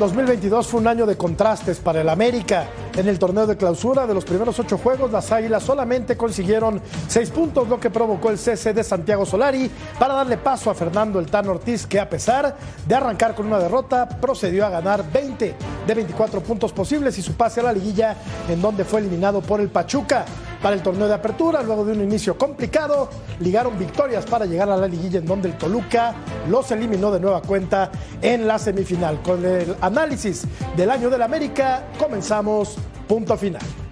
[0.00, 2.66] 2022 fue un año de contrastes para el América.
[2.96, 7.30] En el torneo de clausura de los primeros ocho juegos, las Águilas solamente consiguieron seis
[7.30, 11.26] puntos, lo que provocó el cese de Santiago Solari para darle paso a Fernando El
[11.26, 15.54] Tano Ortiz, que a pesar de arrancar con una derrota, procedió a ganar 20
[15.86, 18.16] de 24 puntos posibles y su pase a la liguilla,
[18.48, 20.24] en donde fue eliminado por el Pachuca.
[20.60, 24.76] Para el torneo de apertura, luego de un inicio complicado, ligaron victorias para llegar a
[24.76, 26.14] la liguilla, en donde el Toluca
[26.50, 29.22] los eliminó de nueva cuenta en la semifinal.
[29.22, 30.44] Con el análisis
[30.76, 32.76] del año del América, comenzamos
[33.10, 33.89] punto final.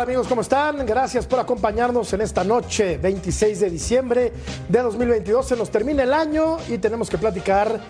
[0.00, 0.28] Amigos?
[0.28, 0.86] ¿Cómo están?
[0.86, 4.32] Gracias por acompañarnos en esta noche, 26 de diciembre
[4.68, 5.46] de 2022.
[5.46, 7.80] Se nos termina el año y tenemos que platicar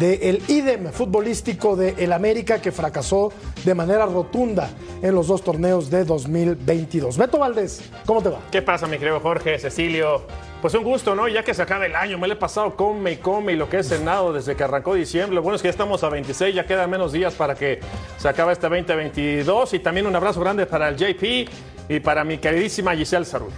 [0.00, 3.32] del idem futbolístico de el América que fracasó
[3.64, 4.68] de manera rotunda
[5.00, 7.16] en los dos torneos de 2022.
[7.16, 8.40] Beto Valdés, ¿cómo te va?
[8.50, 10.22] ¿Qué pasa, mi querido Jorge, Cecilio?
[10.60, 11.26] Pues un gusto, ¿no?
[11.26, 13.70] Ya que se acaba el año, me lo he pasado come y come y lo
[13.70, 15.34] que he cenado desde que arrancó diciembre.
[15.34, 17.80] Lo bueno es que ya estamos a 26, ya quedan menos días para que
[18.18, 19.72] se acabe este 2022.
[19.72, 21.50] Y también un abrazo grande para el JP
[21.88, 23.50] y para mi queridísima Giselle Sarul.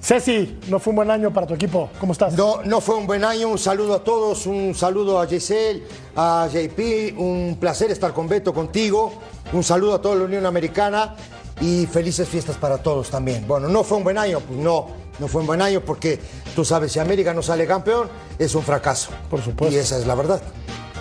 [0.00, 1.90] Ceci, no fue un buen año para tu equipo.
[1.98, 2.34] ¿Cómo estás?
[2.34, 3.48] No, no fue un buen año.
[3.48, 5.82] Un saludo a todos, un saludo a Giselle,
[6.14, 7.18] a JP.
[7.18, 9.12] Un placer estar con Beto, contigo.
[9.52, 11.16] Un saludo a toda la Unión Americana
[11.60, 13.44] y felices fiestas para todos también.
[13.48, 16.18] Bueno, no fue un buen año, pues no, no fue un buen año porque
[16.54, 18.08] tú sabes, si América no sale campeón,
[18.38, 19.10] es un fracaso.
[19.30, 19.74] Por supuesto.
[19.74, 20.40] Y esa es la verdad.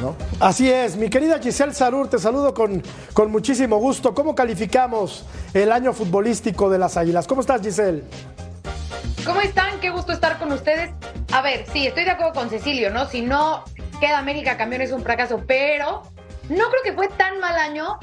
[0.02, 0.16] ¿no?
[0.40, 4.14] Así es, mi querida Giselle Sarur, te saludo con, con muchísimo gusto.
[4.14, 7.28] ¿Cómo calificamos el año futbolístico de las Águilas?
[7.28, 8.04] ¿Cómo estás, Giselle?
[9.26, 9.80] ¿Cómo están?
[9.80, 10.92] Qué gusto estar con ustedes.
[11.32, 13.08] A ver, sí, estoy de acuerdo con Cecilio, ¿no?
[13.08, 13.64] Si no
[14.00, 16.04] queda América campeón es un fracaso, pero
[16.50, 17.98] no creo que fue tan mal año.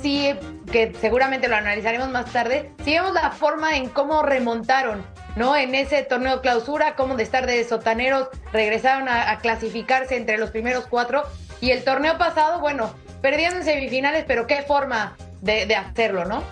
[0.00, 0.34] Sí,
[0.70, 2.72] que seguramente lo analizaremos más tarde.
[2.84, 5.04] Si vemos la forma en cómo remontaron,
[5.36, 5.56] ¿no?
[5.56, 10.86] En ese torneo clausura, cómo de estar de sotaneros regresaron a, clasificarse entre los primeros
[10.86, 11.24] cuatro.
[11.60, 16.42] Y el torneo pasado, bueno, perdieron en semifinales, pero qué forma de, de hacerlo, ¿no?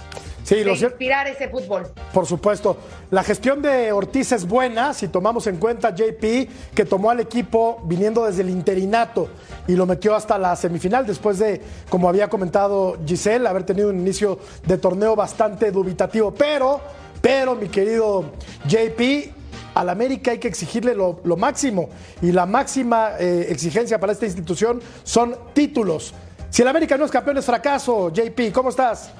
[0.49, 1.87] Sí, de lo cier- inspirar ese fútbol.
[2.13, 2.79] Por supuesto.
[3.11, 7.83] La gestión de Ortiz es buena si tomamos en cuenta JP que tomó al equipo
[7.85, 9.29] viniendo desde el interinato
[9.67, 11.61] y lo metió hasta la semifinal después de,
[11.91, 16.33] como había comentado Giselle, haber tenido un inicio de torneo bastante dubitativo.
[16.33, 16.81] Pero,
[17.21, 18.33] pero, mi querido
[18.67, 19.33] JP,
[19.75, 21.91] al América hay que exigirle lo, lo máximo
[22.23, 26.15] y la máxima eh, exigencia para esta institución son títulos.
[26.49, 29.11] Si el América no es campeón es fracaso, JP, ¿cómo estás?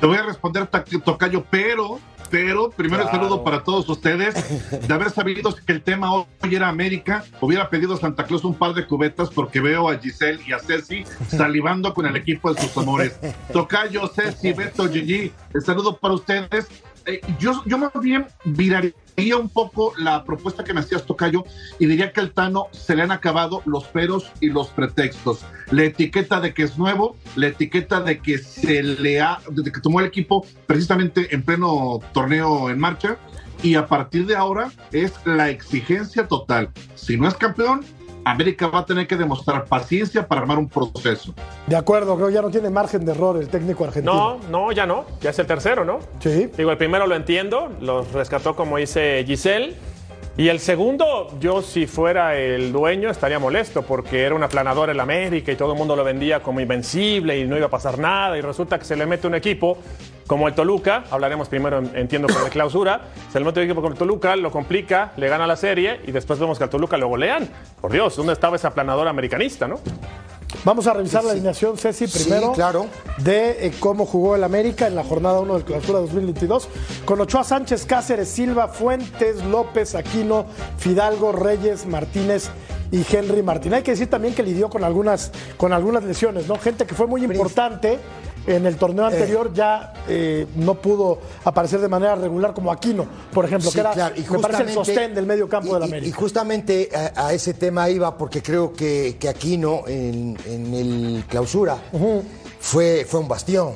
[0.00, 0.66] Te voy a responder,
[1.04, 2.00] Tocayo, pero,
[2.30, 4.88] pero, primero el saludo para todos ustedes.
[4.88, 8.54] De haber sabido que el tema hoy era América, hubiera pedido a Santa Claus un
[8.54, 12.62] par de cubetas porque veo a Giselle y a Ceci salivando con el equipo de
[12.62, 13.20] sus amores.
[13.52, 16.66] Tocayo, Ceci, Beto, Gigi, el saludo para ustedes.
[17.10, 18.94] Eh, yo, yo más bien viraría
[19.36, 21.44] un poco la propuesta que me hacías, Tocayo,
[21.80, 25.40] y diría que al Tano se le han acabado los peros y los pretextos.
[25.72, 29.80] La etiqueta de que es nuevo, la etiqueta de que se le ha, de que
[29.80, 33.18] tomó el equipo precisamente en pleno torneo en marcha,
[33.60, 36.70] y a partir de ahora es la exigencia total.
[36.94, 37.84] Si no es campeón,
[38.24, 41.34] América va a tener que demostrar paciencia para armar un proceso.
[41.66, 44.38] De acuerdo, creo que ya no tiene margen de error el técnico argentino.
[44.40, 45.04] No, no, ya no.
[45.20, 46.00] Ya es el tercero, ¿no?
[46.20, 46.50] Sí.
[46.56, 49.76] Digo, el primero lo entiendo, los rescató como dice Giselle.
[50.40, 54.96] Y el segundo, yo si fuera el dueño estaría molesto porque era una planadora en
[54.96, 57.98] la América y todo el mundo lo vendía como invencible y no iba a pasar
[57.98, 59.76] nada y resulta que se le mete un equipo
[60.26, 63.92] como el Toluca, hablaremos primero, entiendo, por la clausura, se le mete un equipo como
[63.92, 67.08] el Toluca, lo complica, le gana la serie y después vemos que al Toluca lo
[67.08, 67.46] golean.
[67.78, 69.78] Por Dios, ¿dónde estaba esa planadora americanista, no?
[70.64, 72.52] Vamos a revisar la alineación, Ceci, primero.
[72.52, 72.86] claro.
[73.18, 76.68] De eh, cómo jugó el América en la jornada 1 del Clausura 2022.
[77.04, 80.44] Con Ochoa Sánchez, Cáceres, Silva, Fuentes, López, Aquino,
[80.76, 82.50] Fidalgo, Reyes, Martínez
[82.92, 83.72] y Henry Martín.
[83.72, 86.58] Hay que decir también que lidió con algunas, con algunas lesiones, ¿no?
[86.58, 87.98] Gente que fue muy importante
[88.46, 93.44] en el torneo anterior ya eh, no pudo aparecer de manera regular como Aquino, por
[93.44, 95.82] ejemplo, Sí, que era claro, y me parece el sostén del medio campo y- del
[95.82, 96.08] y- América.
[96.08, 101.24] Y justamente a, a ese tema iba porque creo que, que Aquino en, en el
[101.28, 101.76] clausura
[102.58, 103.72] fue, fue un bastión.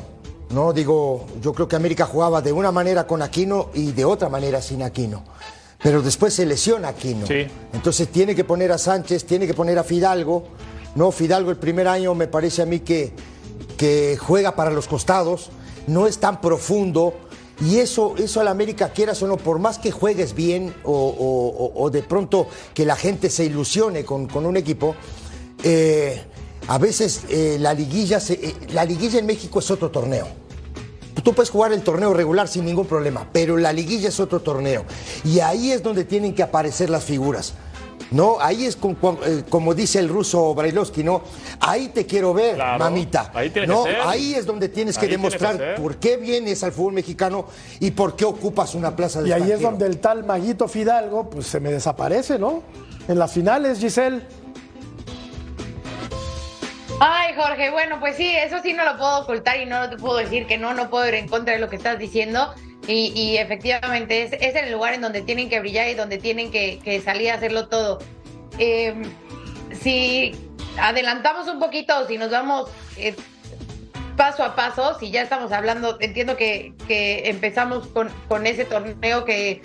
[0.51, 0.73] ¿no?
[0.73, 4.63] Digo, yo creo que América jugaba de una manera con Aquino y de otra manera
[4.63, 5.23] sin Aquino.
[5.83, 7.27] Pero después se lesiona Aquino.
[7.27, 7.47] Sí.
[7.73, 10.45] Entonces tiene que poner a Sánchez, tiene que poner a Fidalgo.
[10.95, 13.13] No, Fidalgo el primer año me parece a mí que,
[13.77, 15.51] que juega para los costados,
[15.87, 17.15] no es tan profundo.
[17.61, 22.03] Y eso, eso al América, quieras o no, por más que juegues bien o, de
[22.03, 24.97] pronto que la gente se ilusione con, con un equipo,
[25.63, 26.21] eh,
[26.67, 30.27] a veces eh, la, liguilla se- eh, la liguilla en México es otro torneo.
[31.23, 34.85] Tú puedes jugar el torneo regular sin ningún problema, pero la liguilla es otro torneo.
[35.25, 37.55] Y ahí es donde tienen que aparecer las figuras.
[38.15, 38.37] ¿No?
[38.41, 41.23] Ahí es con- con- eh, como dice el ruso Brailovsky, ¿no?
[41.59, 43.33] Ahí te quiero ver, Claro, mamita.
[43.35, 43.83] ahí tiene que ¿no?
[43.83, 43.97] ser.
[44.07, 47.47] Ahí es donde tienes que Ahí que demostrar por qué vienes al fútbol mexicano
[47.81, 51.29] y por qué ocupas una plaza de Y ahí es donde el tal Maguito Fidalgo,
[51.29, 52.63] pues se me desaparece, ¿no?
[53.09, 54.23] En las finales, Giselle.
[57.01, 60.17] Ay, Jorge, bueno, pues sí, eso sí no lo puedo ocultar y no te puedo
[60.19, 62.55] decir que no, no puedo ir en contra de lo que estás diciendo.
[62.87, 67.03] Y, efectivamente es, es el lugar en donde tienen que brillar y donde tienen que,
[67.05, 67.99] salir a hacerlo todo.
[68.59, 68.95] Eh,
[69.73, 70.35] si
[70.79, 73.15] adelantamos un poquito, si nos vamos eh,
[74.17, 79.25] paso a paso, si ya estamos hablando, entiendo que, que empezamos con, con ese torneo
[79.25, 79.63] que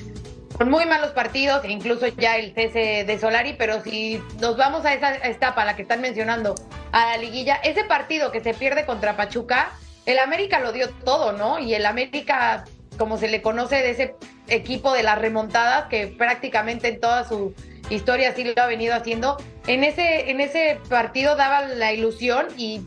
[0.60, 4.84] con muy malos partidos, e incluso ya el cese de Solari, pero si nos vamos
[4.84, 6.56] a esa etapa, la que están mencionando,
[6.92, 9.72] a la liguilla, ese partido que se pierde contra Pachuca,
[10.06, 11.60] el América lo dio todo, ¿no?
[11.60, 12.66] Y el América,
[13.00, 14.16] como se le conoce de ese
[14.50, 17.56] equipo de las remontadas, que prácticamente en toda su
[17.90, 22.82] historia sí lo ha venido haciendo, en ese, en ese partido daba la ilusión y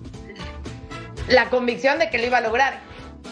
[1.28, 2.78] la convicción de que lo iba a lograr.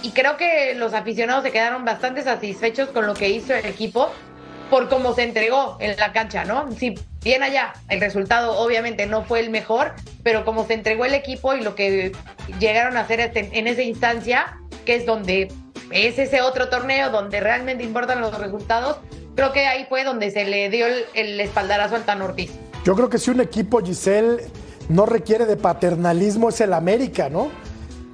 [0.03, 4.11] Y creo que los aficionados se quedaron bastante satisfechos con lo que hizo el equipo
[4.71, 6.71] por cómo se entregó en la cancha, ¿no?
[6.73, 9.93] Si bien allá el resultado obviamente no fue el mejor,
[10.23, 12.13] pero como se entregó el equipo y lo que
[12.59, 14.57] llegaron a hacer en esa instancia,
[14.87, 15.49] que es donde
[15.91, 18.99] es ese otro torneo donde realmente importan los resultados,
[19.35, 22.53] creo que ahí fue donde se le dio el, espaldarazo al Tan Ortiz.
[22.85, 24.45] Yo creo que si un equipo, Giselle,
[24.89, 27.51] no requiere de paternalismo, es el América, ¿no?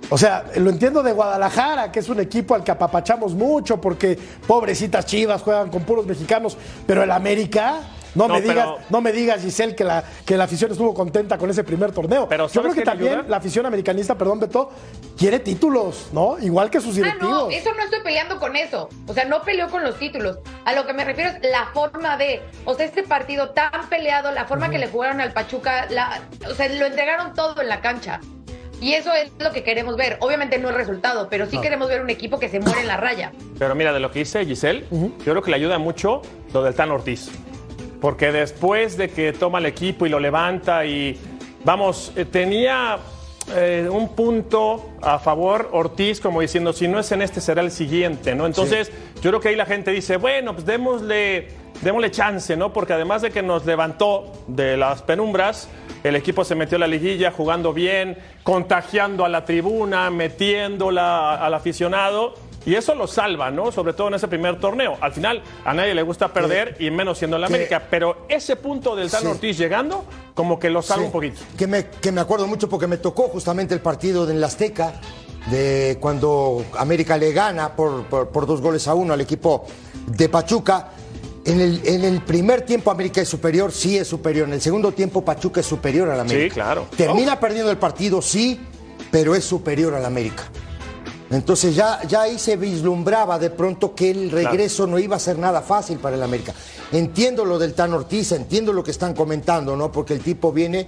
[0.08, 4.16] O sea, lo entiendo de Guadalajara, que es un equipo al que apapachamos mucho porque
[4.46, 6.56] pobrecitas chivas juegan con puros mexicanos,
[6.86, 7.80] pero el América,
[8.16, 10.92] no, No, me, pero- digas, no me digas, Giselle, que la, que la afición estuvo
[10.94, 12.28] contenta con ese primer torneo.
[12.28, 13.28] Pero Yo ¿sabes creo que también ayuda?
[13.28, 14.70] la afición americanista, perdón, Beto,
[15.16, 16.38] quiere títulos, ¿no?
[16.40, 17.30] Igual que sus Ah, directivos.
[17.44, 18.88] no, eso no estoy peleando con eso.
[19.06, 20.38] O sea, no peleó con los títulos.
[20.64, 24.32] A lo que me refiero es la forma de, o sea, este partido tan peleado,
[24.32, 27.80] la forma que le jugaron al Pachuca, la, o sea, lo entregaron todo en la
[27.80, 28.20] cancha.
[28.80, 30.18] Y eso es lo que queremos ver.
[30.20, 32.98] Obviamente no el resultado, pero sí queremos ver un equipo que se muere en la
[32.98, 33.32] raya.
[33.58, 36.20] Pero mira, de lo que dice Giselle, yo creo que le ayuda mucho
[36.52, 37.30] lo del Tan Ortiz.
[38.00, 41.18] Porque después de que toma el equipo y lo levanta y,
[41.64, 42.98] vamos, eh, tenía
[43.54, 47.70] eh, un punto a favor Ortiz, como diciendo, si no es en este, será el
[47.70, 48.44] siguiente, ¿no?
[48.46, 48.90] Entonces,
[49.22, 51.48] yo creo que ahí la gente dice, bueno, pues démosle,
[51.80, 52.72] démosle chance, ¿no?
[52.72, 55.68] Porque además de que nos levantó de las penumbras,
[56.02, 61.54] el equipo se metió a la liguilla jugando bien, contagiando a la tribuna, metiéndola al
[61.54, 62.34] aficionado.
[62.66, 63.70] Y eso lo salva, ¿no?
[63.72, 64.98] Sobre todo en ese primer torneo.
[65.00, 67.82] Al final, a nadie le gusta perder y menos siendo el que- América.
[67.88, 69.26] Pero ese punto del Tan Sí.
[69.28, 70.04] Ortiz llegando,
[70.34, 71.40] como que lo salva Sí, un poquito.
[71.56, 74.94] Que me, que me acuerdo mucho porque me tocó justamente el partido en la Azteca,
[75.50, 79.64] de cuando América le gana por, por- por dos goles a uno al equipo
[80.08, 80.90] de Pachuca.
[81.44, 84.48] En el, en el primer tiempo América es superior, sí es superior.
[84.48, 86.48] En el segundo tiempo Pachuca es superior al América.
[86.48, 86.88] Sí, claro.
[86.96, 88.60] Termina perdiendo el partido, sí,
[89.12, 90.42] pero es superior al América.
[91.30, 95.38] Entonces ya, ya ahí se vislumbraba de pronto que el regreso no iba a ser
[95.38, 96.54] nada fácil para el América.
[96.92, 99.90] Entiendo lo del Tan Ortiz, entiendo lo que están comentando, ¿no?
[99.90, 100.86] Porque el tipo viene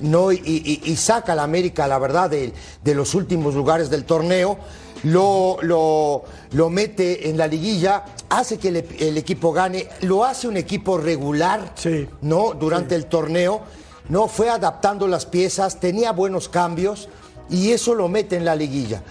[0.00, 2.52] no, y, y- y saca a la América, la verdad, de,
[2.84, 4.56] de los últimos lugares del torneo,
[5.02, 6.22] lo, lo,
[6.52, 11.72] lo mete en la liguilla, hace que el, equipo gane, lo hace un equipo regular,
[11.74, 12.08] Sí.
[12.20, 12.52] ¿no?
[12.54, 13.62] Durante el torneo,
[14.10, 14.28] ¿no?
[14.28, 17.08] Fue adaptando las piezas, tenía buenos cambios
[17.50, 19.02] y eso lo mete en la liguilla.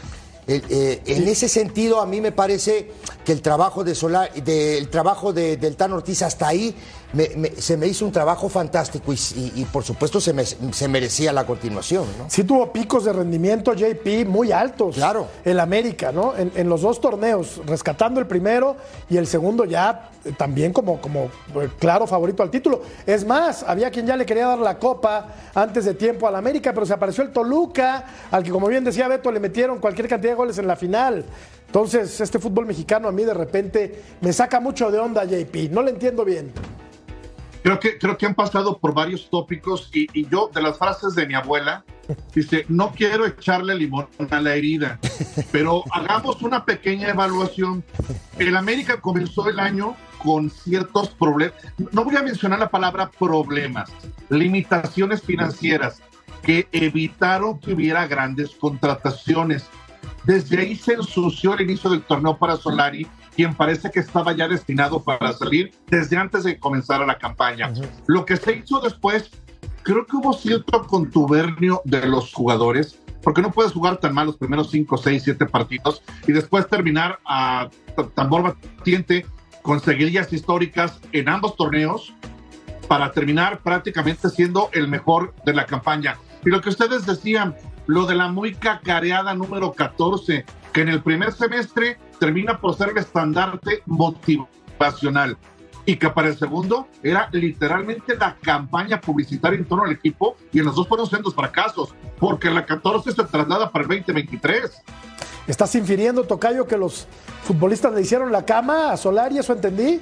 [0.70, 2.92] Eh, en ese sentido, a mí me parece
[3.24, 6.76] que el trabajo de Solar, de- el trabajo de, del Tan Ortiz hasta ahí
[7.14, 10.46] me- me- se me hizo un trabajo fantástico y, y- y, por supuesto se, me-
[10.46, 12.30] se merecía la continuación, ¿no?
[12.30, 14.96] Sí tuvo picos de rendimiento JP muy altos.
[14.96, 15.28] Claro.
[15.44, 16.36] El América, ¿no?
[16.38, 18.76] En, en los dos torneos, rescatando el primero
[19.10, 21.26] y el segundo ya eh, también como, como
[21.56, 22.82] eh, claro favorito al título.
[23.06, 26.74] Es más, había quien ya le quería dar la copa antes de tiempo al América,
[26.74, 30.32] pero se apareció el Toluca, al que como bien decía Beto, le metieron cualquier cantidad
[30.32, 31.26] de goles en la final.
[31.68, 35.70] Entonces, este fútbol mexicano a mí de repente me saca mucho de onda, JP.
[35.72, 36.52] No le entiendo bien.
[37.64, 41.14] Creo que, creo que han pasado por varios tópicos y, y yo, de las frases
[41.14, 41.84] de mi abuela,
[42.34, 45.00] dice, no quiero echarle limón a la herida,
[45.52, 47.84] pero hagamos una pequeña evaluación.
[48.40, 51.56] El América comenzó el año con ciertos problemas,
[51.92, 53.92] no voy a mencionar la palabra problemas,
[54.30, 56.02] limitaciones financieras
[56.44, 59.66] que evitaron que hubiera grandes contrataciones.
[60.24, 64.48] Desde ahí se ensució el inicio del torneo para Solari, quien parece que estaba ya
[64.48, 67.72] destinado para salir desde antes de comenzar la campaña.
[68.08, 69.32] Lo que se hizo después,
[69.84, 74.38] creo que hubo cierto contubernio de los jugadores, porque no puedes jugar tan mal los
[74.38, 77.70] primeros 5, 6, 7 partidos y después terminar a
[78.16, 79.26] tambor batiente
[79.62, 82.14] con seguidillas históricas en ambos torneos
[82.88, 86.18] para terminar prácticamente siendo el mejor de la campaña.
[86.44, 91.02] Y lo que ustedes decían, lo de la muy cacareada número 14, que en el
[91.02, 95.36] primer semestre termina por ser el estandarte motivacional
[95.88, 100.60] y que para el segundo era literalmente la campaña publicitaria en torno al equipo y
[100.60, 104.84] en los dos fueron sendos fracasos, porque la 14 se traslada para el 2023.
[105.48, 107.08] ¿Estás infiriendo, Tocayo, que los
[107.42, 109.40] futbolistas le hicieron la cama a Solari?
[109.40, 110.00] ¿Eso entendí?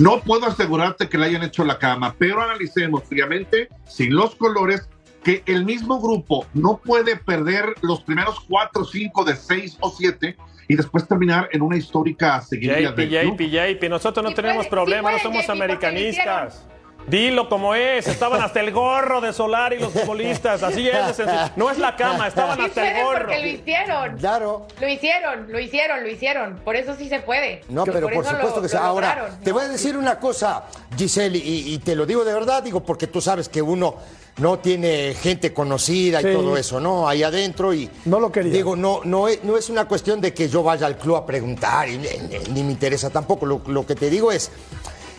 [0.00, 4.88] No puedo asegurarte que le hayan hecho la cama, pero analicemos fríamente, sin los colores,
[5.26, 10.36] que el mismo grupo no puede perder los primeros cuatro, cinco de seis o siete
[10.68, 13.32] y después terminar en una histórica seguidilla JP, del club.
[13.36, 13.40] JP,
[13.80, 16.64] JP, nosotros no tenemos puede- problema, sí no puede, somos JP, americanistas.
[17.08, 21.20] Dilo como es, estaban hasta el gorro de Solar y los futbolistas, así es,
[21.56, 23.18] no es la cama, estaban Sí hasta el puede gorro.
[23.26, 24.16] porque lo hicieron.
[24.18, 24.66] Claro.
[24.80, 26.56] Lo hicieron, lo hicieron, lo hicieron.
[26.64, 27.62] Por eso sí se puede.
[27.68, 28.76] No, pero por eso supuesto lo- que sí.
[28.76, 30.64] Ahora, lograron, te voy a decir una cosa,
[30.96, 33.96] Giselle, y, y te lo digo de verdad, digo, porque tú sabes que uno
[34.38, 37.08] no tiene gente conocida y todo eso, ¿no?
[37.08, 37.88] Ahí adentro y...
[38.04, 38.52] No lo quería.
[38.52, 41.24] Digo, no, no, es, no es una cuestión de que yo vaya al club a
[41.24, 41.96] preguntar, y,
[42.52, 43.46] ni, me interesa tampoco.
[43.46, 44.50] Lo, lo que te digo es,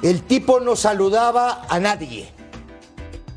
[0.04, 2.30] el tipo no saludaba a nadie,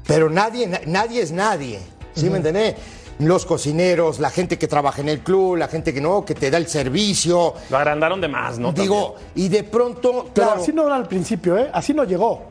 [0.07, 1.81] pero nadie, na- nadie es nadie,
[2.15, 2.75] ¿sí me entendés?
[3.19, 6.51] Los cocineros, la gente que trabaja en el club, la gente que no, que te
[6.51, 7.55] da el servicio.
[7.71, 8.73] Lo agrandaron de más, ¿no?
[8.73, 11.71] Digo, y de pronto, Pero claro, así no era al principio, ¿eh?
[11.73, 12.45] Así no llegó.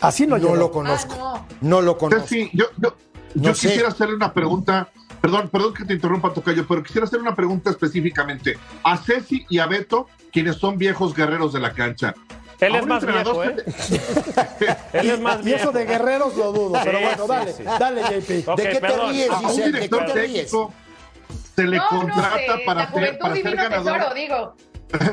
[0.00, 0.56] Así no, no, llegó.
[0.56, 1.14] lo conozco.
[1.18, 1.80] Ah, no.
[1.82, 2.26] lo conozco.
[2.26, 2.96] Ceci, yo, yo,
[3.34, 4.88] No yo quisiera hacerle una pregunta,
[5.20, 9.58] perdón, perdón que te interrumpa, Tocayo, pero quisiera hacer una pregunta específicamente a Ceci y
[9.58, 12.14] a Beto, quienes son viejos guerreros de la cancha.
[12.60, 13.56] Él es más viejo, ¿eh?
[14.92, 15.72] Él es más Y eso viejo.
[15.72, 17.62] de guerreros lo dudo, pero bueno, sí, dale, sí.
[17.64, 18.56] dale, JP.
[18.56, 19.06] ¿De qué perdón.
[19.08, 19.64] te ríes, A un Giselle?
[19.66, 20.50] ¿De qué director te ríes?
[20.50, 20.74] técnico
[21.56, 23.92] se le No, no, contrata para, la ser, para ser divino ganador.
[23.98, 24.54] tesoro, digo.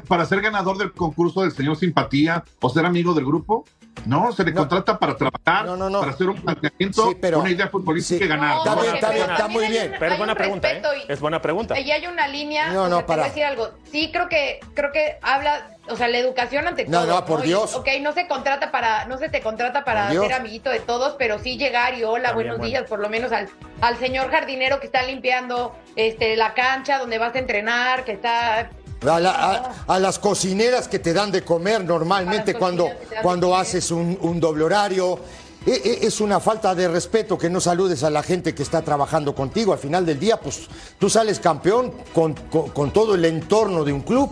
[0.07, 3.65] para ser ganador del concurso del señor Simpatía o ser amigo del grupo.
[4.05, 5.99] No, se le contrata para trabajar, No, no, no.
[5.99, 8.25] para hacer un planteamiento, Sí, pero- una idea futbolística sí.
[8.25, 8.57] y ganar.
[8.57, 9.95] Está No, bien, está pero bien, está también muy bien.
[9.99, 10.81] Pero es buena un pregunta, ¿eh?
[11.07, 11.73] y- Es buena pregunta.
[11.75, 12.69] Ahí hay una línea.
[12.71, 13.21] No, o no, sea, te para.
[13.21, 13.69] voy a decir algo.
[13.91, 17.13] Sí, creo que, creo que habla, o sea, la educación ante No, todo.
[17.19, 17.75] no, por Y, Dios.
[17.75, 20.25] ok, no se contrata para, no se te contrata para Por Dios.
[20.25, 22.69] ser amiguito de todos, pero sí llegar y hola, También, buenos bueno.
[22.69, 23.49] días, por lo menos al,
[23.81, 28.69] al señor jardinero que está limpiando este la cancha donde vas a entrenar, que está
[29.09, 32.87] A, la- a- a las cocineras que te dan de comer normalmente cuando,
[33.23, 35.17] cuando haces un, un doble horario.
[35.65, 38.81] E- e- Es una falta de respeto que no saludes a la gente que está
[38.83, 39.73] trabajando contigo.
[39.73, 40.61] Al final del día, pues
[40.99, 44.29] tú sales campeón con, con- con todo el entorno de un club,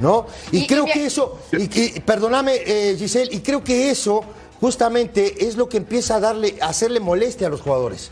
[0.00, 0.26] ¿no?
[0.52, 4.22] Y, Y- creo y- que eso, y, que- perdóname, eh, Giselle, y creo que eso
[4.60, 8.10] justamente es lo que empieza a darle, a hacerle molestia a los jugadores.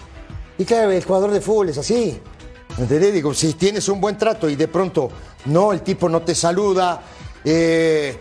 [0.58, 2.20] Y claro, el jugador de fútbol es así.
[2.78, 3.12] ¿Entendés?
[3.14, 5.08] Digo, si tienes un buen trato y de pronto
[5.46, 7.02] no, el tipo no te saluda,
[7.44, 8.18] eh,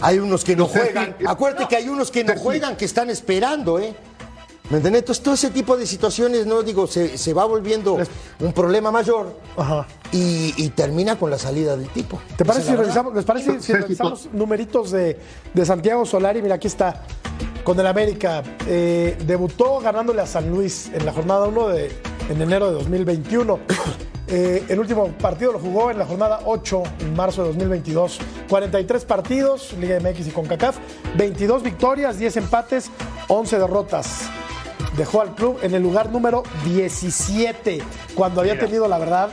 [0.00, 1.16] hay unos que no juegan.
[1.26, 3.94] Acuérdate que hay unos que no juegan, que están esperando, ¿eh?
[4.68, 5.02] ¿Me entendés?
[5.02, 7.98] Entonces, todo ese tipo de situaciones, no digo, se, se va volviendo
[8.40, 9.86] un problema mayor Ajá.
[10.10, 12.20] y, y termina con la salida del tipo.
[12.36, 15.20] ¿Te parece si revisamos, ¿Les parece si revisamos numeritos de,
[15.54, 16.42] de Santiago Solari?
[16.42, 17.04] Mira, aquí está,
[17.62, 18.42] con el América.
[18.66, 21.92] Eh, debutó ganándole a San Luis en la jornada 1 de,
[22.28, 23.60] en enero de 2021.
[24.28, 28.18] Eh, el último partido lo jugó en la jornada 8 en marzo de 2022.
[28.48, 30.78] 43 partidos, Liga MX y CONCACAF,
[31.16, 32.90] 22 victorias, 10 empates,
[33.28, 34.28] 11 derrotas.
[34.96, 37.78] Dejó al club en el lugar número 17,
[38.14, 38.66] cuando había Mira.
[38.66, 39.30] tenido, la verdad,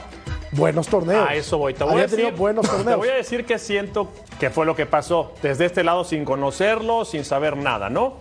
[0.52, 1.28] buenos torneos.
[1.28, 1.74] A eso voy.
[1.74, 2.86] Te voy había a decir, tenido buenos torneos.
[2.90, 6.26] Te voy a decir que siento que fue lo que pasó desde este lado sin
[6.26, 8.18] conocerlo, sin saber nada, ¿no?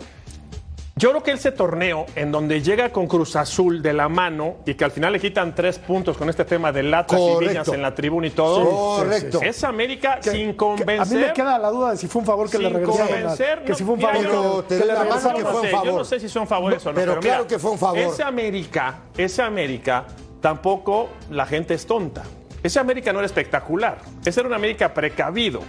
[0.95, 4.75] Yo creo que ese torneo en donde llega con Cruz Azul de la mano y
[4.75, 7.81] que al final le quitan tres puntos con este tema de latas y viñas en
[7.81, 8.61] la tribuna y todo.
[8.61, 9.41] Sí, Correcto.
[9.43, 11.01] Es América Que- sin que convencer.
[11.01, 13.07] a mí me queda la duda de si fue un favor que le sin regresaron.
[13.07, 14.99] a- convencer, que si no, fue un mira, favor yo- que, te que doy le
[15.03, 15.33] regresaron.
[15.37, 15.87] que yo fue no un sé, favor.
[15.87, 16.95] Yo no sé si son favores o no.
[16.95, 17.99] pero Pero, claro mira, que fue un favor.
[17.99, 20.05] Ese América, ese América,
[20.43, 22.23] tampoco la gente es tonta.
[22.63, 23.97] Ese América no era espectacular.
[24.27, 25.61] Ese era un América precavido.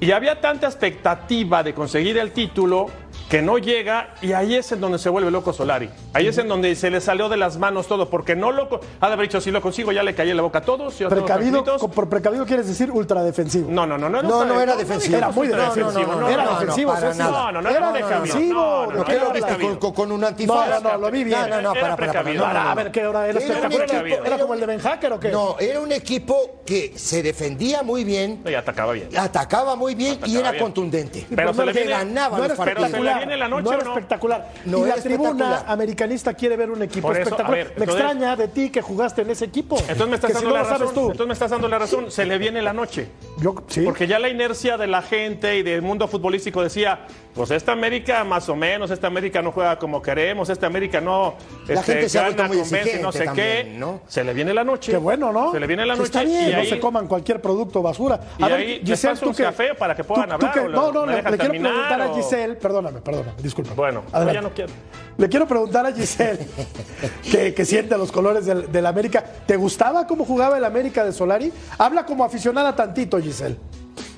[0.00, 2.86] Y había tanta expectativa de conseguir el título
[3.28, 5.90] que no llega y ahí es en donde se vuelve loco Solari.
[6.12, 8.68] Ahí es en donde se le salió de las manos todo, porque no lo...
[9.00, 11.00] Ha de haber dicho, si lo consigo ya le caí en la boca a todos.
[11.00, 11.80] y a todos los Precavido, tranquilitos".
[11.80, 13.68] co- por precavido quieres decir ultradefensivo.
[13.70, 14.22] No, no, no, no.
[14.22, 15.16] No, no era defensivo.
[15.16, 15.90] Era muy defensivo.
[15.92, 16.94] no, era defensivo.
[16.94, 18.54] No, no, no, era defensivo.
[18.54, 19.94] No, no, Lo no, que ¿Qué era lo viste precavido.
[19.94, 20.82] con, un antifaz?
[20.82, 21.50] No, no, lo vi bien.
[21.50, 22.12] No, no, para, para, para.
[22.12, 22.46] precavido.
[22.46, 22.70] no, no, no.
[22.70, 23.26] A ver, ¿qué era?
[23.28, 25.30] ¿Era equipo- ¿Era como el de Ben Hacker o qué?
[25.30, 29.08] No, era un equipo que se defendía muy bien, No, y atacaba bien.
[29.18, 31.26] atacaba muy bien y era contundente.
[31.34, 33.15] Pero se le ganaba los partidos.
[33.18, 33.90] Viene la noche, no era ¿o no?
[33.92, 34.48] espectacular.
[34.64, 35.64] No y la tribuna espectacular.
[35.68, 37.52] americanista quiere ver un equipo eso, espectacular.
[37.52, 39.76] a ver, me entonces- extraña de ti que jugaste en ese equipo.
[39.80, 40.94] Entonces me estás que dando si no la razón.
[40.94, 41.00] tú.
[41.02, 42.10] Entonces me estás dando la razón.
[42.10, 43.08] Se le viene la noche.
[43.38, 43.82] Yo, sí.
[43.82, 47.00] Porque ya la inercia de la gente y del mundo futbolístico decía,
[47.34, 51.34] pues esta América más o menos, esta América no juega como queremos, esta América no
[51.66, 53.74] La este, gente se gana, convence, no sé qué.
[53.76, 54.00] ¿no?
[54.06, 54.92] Se le viene la noche.
[54.92, 55.52] Qué bueno, ¿no?
[55.52, 56.04] Se le viene la noche.
[56.06, 58.18] Está bien, y no ahí- se coman cualquier producto basura.
[58.38, 61.06] Y ahí les paso un café para que puedan hablar, que- o lo- no, no,
[61.06, 63.72] le, le quiero terminar, preguntar a Giselle, perdóname, perdóname, disculpa.
[63.74, 64.34] Bueno, Adelante.
[64.34, 64.72] ya no quiero.
[65.16, 66.46] Le quiero preguntar a Giselle,
[67.30, 69.24] que, que siente los colores del, del América.
[69.46, 71.52] ¿Te gustaba cómo jugaba el América de Solari?
[71.78, 73.56] Habla como aficionada tantito, Giselle.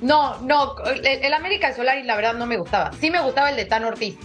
[0.01, 2.91] No, no, el, el América de Solari la verdad no me gustaba.
[2.99, 4.17] Sí me gustaba el de Tan Ortiz.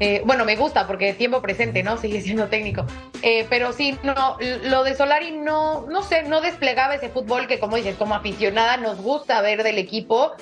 [0.00, 1.96] Eh, bueno, me gusta porque tiempo presente, ¿no?
[1.96, 2.84] Sigue siendo técnico.
[3.22, 7.60] Eh, pero sí, no, lo de Solari no, no sé, no desplegaba ese fútbol que,
[7.60, 10.32] como dices, como aficionada nos gusta ver del equipo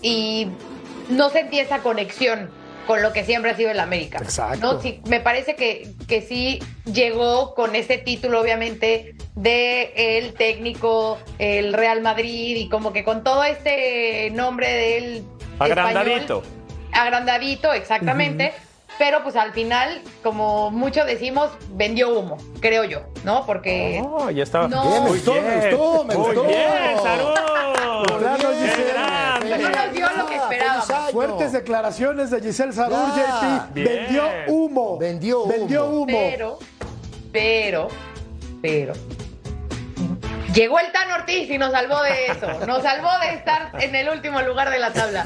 [0.00, 0.48] y
[1.10, 2.50] no sentí esa conexión
[2.92, 4.18] con lo que siempre ha sido el América.
[4.18, 4.74] Exacto.
[4.74, 4.82] ¿no?
[4.82, 11.72] Sí, me parece que, que sí llegó con ese título, obviamente, de el técnico, el
[11.72, 15.24] Real Madrid y como que con todo este nombre del
[15.58, 16.42] Agrandadito.
[16.42, 16.44] español,
[16.92, 18.52] agrandadito, exactamente.
[18.98, 23.44] Pero pues al final, como mucho decimos, vendió humo, creo yo, ¿no?
[23.46, 24.68] Porque Oh, ya estaba.
[24.68, 24.82] No.
[24.82, 25.76] Bien, me Muy gustó, me bien.
[25.76, 26.42] gustó, me Muy gustó.
[26.44, 27.32] bien, Sarún.
[28.18, 28.92] Claro, Qué Giselle.
[28.92, 29.58] grande.
[29.58, 31.10] No nos dio lo que Feliz esperábamos.
[31.12, 32.98] Fuertes declaraciones de Giselle Sarur.
[33.14, 33.72] JP.
[33.74, 33.86] Bien.
[33.88, 34.98] Vendió humo.
[34.98, 35.52] Vendió humo.
[35.52, 36.06] Vendió humo.
[36.06, 36.58] pero,
[37.32, 37.88] pero,
[38.60, 38.92] pero.
[40.54, 42.66] Llegó el Tan Ortiz y nos salvó de eso.
[42.66, 45.22] Nos salvó de estar en el último lugar de la tabla.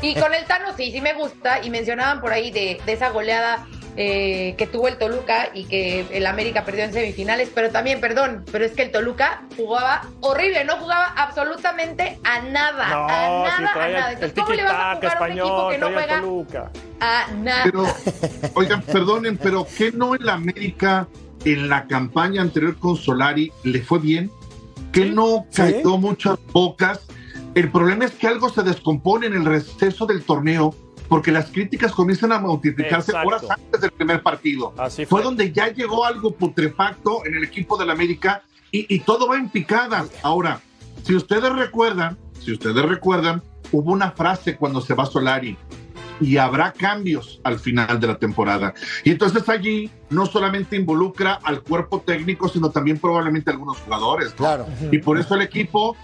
[0.00, 1.60] Y con el Tano sí, sí me gusta.
[1.62, 3.66] Y mencionaban por ahí de, de esa goleada
[3.96, 7.50] eh, que tuvo el Toluca y que el América perdió en semifinales.
[7.54, 10.64] Pero también, perdón, pero es que el Toluca jugaba horrible.
[10.64, 12.88] No jugaba absolutamente a nada.
[12.88, 13.86] No, a nada, si a nada.
[13.86, 16.20] el, el Entonces, ¿cómo le vas a jugar a un equipo que no el juega
[16.20, 16.70] Toluca.
[17.00, 17.64] a nada?
[17.64, 17.84] Pero,
[18.54, 21.06] oigan, perdonen, pero ¿qué no en la América
[21.44, 24.30] en la campaña anterior con Solari le fue bien?
[24.92, 27.06] ¿Que no cayó muchas bocas?
[27.54, 30.74] El problema es que algo se descompone en el receso del torneo
[31.08, 33.28] porque las críticas comienzan a multiplicarse Exacto.
[33.28, 34.72] horas antes del primer partido.
[34.78, 35.22] Así fue fue.
[35.22, 39.48] donde ya llegó algo putrefacto en el equipo del América y, y todo va en
[39.48, 40.06] picada.
[40.22, 40.60] Ahora,
[41.02, 45.56] si ustedes recuerdan, si ustedes recuerdan, hubo una frase cuando se va Solari
[46.20, 48.74] y habrá cambios al final de la temporada.
[49.04, 54.30] Y entonces allí no solamente involucra al cuerpo técnico, sino también probablemente algunos jugadores.
[54.30, 54.36] ¿no?
[54.36, 54.66] Claro.
[54.92, 55.96] Y por eso el equipo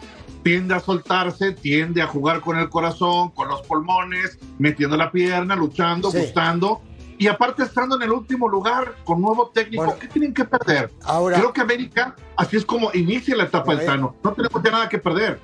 [0.42, 5.56] tiende a soltarse, tiende a jugar con el corazón, con los pulmones, metiendo la pierna,
[5.56, 6.18] luchando, Sí.
[6.18, 6.80] gustando.
[7.18, 9.98] Y aparte estando en el último lugar con nuevo técnico, Bueno.
[9.98, 10.90] ¿qué tienen que perder?
[11.02, 13.86] Ahora- Creo que América, así es como inicia la etapa A del.
[13.86, 14.16] Tano.
[14.22, 15.40] No tenemos ya nada que perder.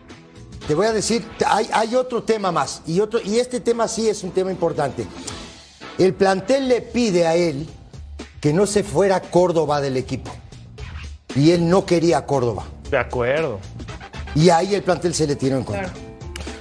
[0.67, 4.09] Te voy a decir, hay, hay otro tema más, y, otro, y este tema sí
[4.09, 5.07] es un tema importante.
[5.99, 7.69] El plantel le pide a él
[8.41, 10.31] que no se fuera Córdoba del equipo.
[11.35, 12.65] Y él no quería a Córdoba.
[12.91, 13.59] De acuerdo.
[14.35, 15.93] Y ahí el plantel se le tiró en contra.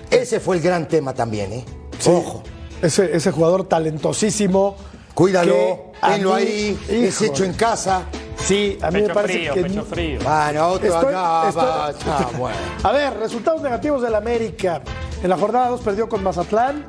[0.09, 1.65] Ese fue el gran tema también, ¿eh?
[2.05, 2.43] Ojo.
[2.81, 4.75] Ese, ese jugador talentosísimo,
[5.13, 8.05] Cuídalo, tenlo ahí, es hecho en casa.
[8.45, 9.61] Sí, a mí me Pecho parece frío, que.
[9.63, 10.19] pecho frío.
[10.23, 12.57] Bueno, otro Estoy- no, estoy- va, bueno.
[12.83, 14.81] A ver, resultados negativos del América.
[15.23, 16.85] En la jornada 2 perdió con Mazatlán.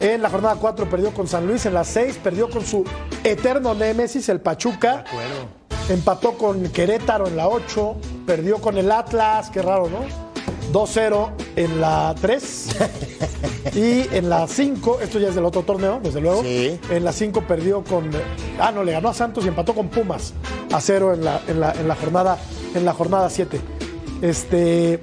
[0.00, 1.64] En la jornada 4 perdió con San Luis.
[1.66, 2.84] En la 6 perdió con su
[3.24, 5.04] eterno némesis, el Pachuca.
[5.88, 7.96] Empató con Querétaro en la 8.
[8.26, 10.00] Perdió con el Atlas, qué raro, ¿no?
[10.72, 12.66] 2-0 en la 3.
[13.74, 16.42] y en la 5, esto ya es del otro torneo, desde luego.
[16.42, 16.78] Sí.
[16.90, 18.10] En la 5 perdió con.
[18.58, 20.34] Ah, no, le ganó a Santos y empató con Pumas
[20.72, 22.38] a 0 en la, en la, en la jornada
[22.74, 23.60] en la jornada 7.
[24.22, 25.00] Este.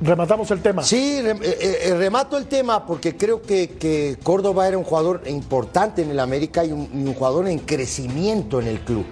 [0.00, 0.82] Rematamos el tema.
[0.82, 5.22] Sí, re- eh, eh, remato el tema porque creo que, que Córdoba era un jugador
[5.26, 9.04] importante en el América y un, y un jugador en crecimiento en el club.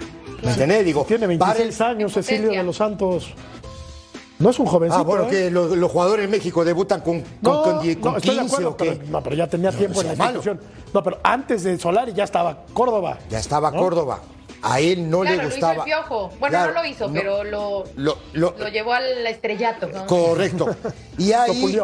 [0.43, 0.85] ¿Me entendés?
[0.85, 3.33] Digo, Tiene 26 para años, Cecilio de los Santos.
[4.41, 5.01] No es un jovencito.
[5.01, 5.29] Ah, bueno, ¿eh?
[5.31, 8.41] que los, los jugadores en México debutan con, con, No, con no, con de 15
[8.41, 8.93] acuerdo, o qué.
[8.99, 10.61] pero, no, pero ya tenía tiempo en la institución.
[10.93, 13.19] No, pero antes de Solari ya estaba Córdoba.
[13.31, 13.79] Ya estaba ¿no?
[13.79, 14.21] Córdoba.
[14.63, 15.73] A él no Claro, le lo gustaba.
[15.75, 16.31] hizo el piojo.
[16.41, 17.13] Bueno, Claro, no lo hizo, no.
[17.15, 19.89] pero lo, Lo- lo- lo llevó al estrellato.
[19.89, 20.07] ¿no?
[20.07, 20.75] Correcto.
[21.19, 21.79] Y ahí.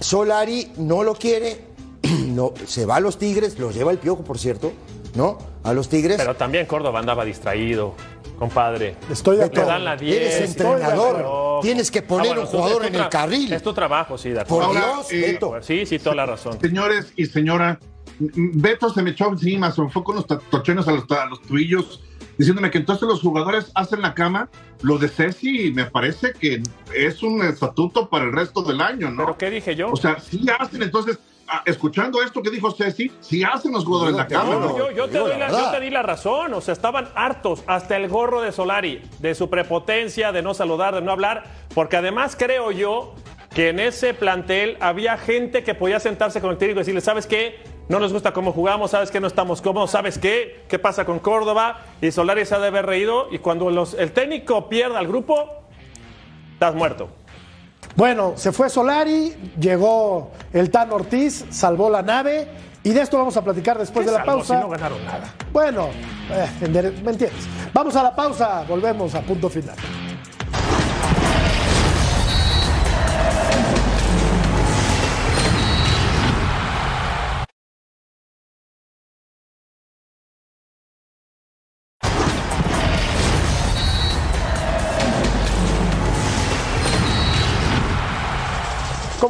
[0.00, 1.64] Solari no lo quiere,
[2.28, 4.72] no, se va a los Tigres, lo lleva el piojo, por cierto,
[5.14, 5.38] ¿no?
[5.64, 6.16] A los Tigres.
[6.16, 7.94] Pero también Córdoba andaba distraído,
[8.38, 8.96] compadre.
[9.10, 9.66] Estoy de acuerdo.
[9.68, 10.16] dan la 10.
[10.16, 11.60] Eres entrenador.
[11.62, 13.52] Tienes que poner Ah, bueno, un jugador en el carril.
[13.52, 14.84] Es tu trabajo, sí, de Por acuerdo.
[14.86, 15.54] Ahora, Dios, eh, Beto.
[15.62, 16.58] Sí, sí, toda la razón.
[16.60, 17.78] Señores y señora,
[18.18, 21.26] Beto se me echó encima, se me fue con los to- tochenos a los, a
[21.26, 22.02] los tubillos,
[22.38, 24.48] diciéndome que entonces los jugadores hacen la cama.
[24.82, 26.60] Lo de Ceci me parece que
[26.94, 29.24] es un estatuto para el resto del año, ¿no?
[29.24, 29.90] ¿Pero qué dije yo?
[29.92, 31.18] O sea, sí hacen, entonces,
[31.64, 34.78] escuchando esto que dijo Ceci, sí hacen los jugadores la cama, No, ¿no?
[34.78, 36.54] yo, yo te doy la yo te di la razón.
[36.54, 40.94] O sea, estaban hartos hasta el gorro de Solari, de su prepotencia, de no saludar,
[40.94, 41.44] de no hablar.
[41.74, 43.14] Porque además creo yo
[43.54, 47.26] que en ese plantel había gente que podía sentarse con el técnico y decirle, ¿sabes
[47.26, 47.60] qué?
[47.88, 49.20] No nos gusta cómo jugamos, ¿sabes qué?
[49.20, 50.64] No estamos cómodos, ¿sabes qué?
[50.68, 51.80] ¿Qué pasa con Córdoba?
[52.00, 53.28] Y Solari se ha de haber reído.
[53.30, 55.50] Y cuando los- el técnico pierda al grupo,
[56.54, 57.10] estás muerto.
[57.96, 62.48] Bueno, se fue Solari, llegó el Tan Ortiz, salvó la nave.
[62.84, 64.56] Y de esto vamos a platicar después de la Salvo pausa.
[64.56, 65.32] si no ganaron nada.
[65.52, 65.88] Bueno,
[66.32, 66.48] eh,
[67.04, 67.46] ¿me entiendes?
[67.72, 69.76] Vamos a la pausa, volvemos a punto final.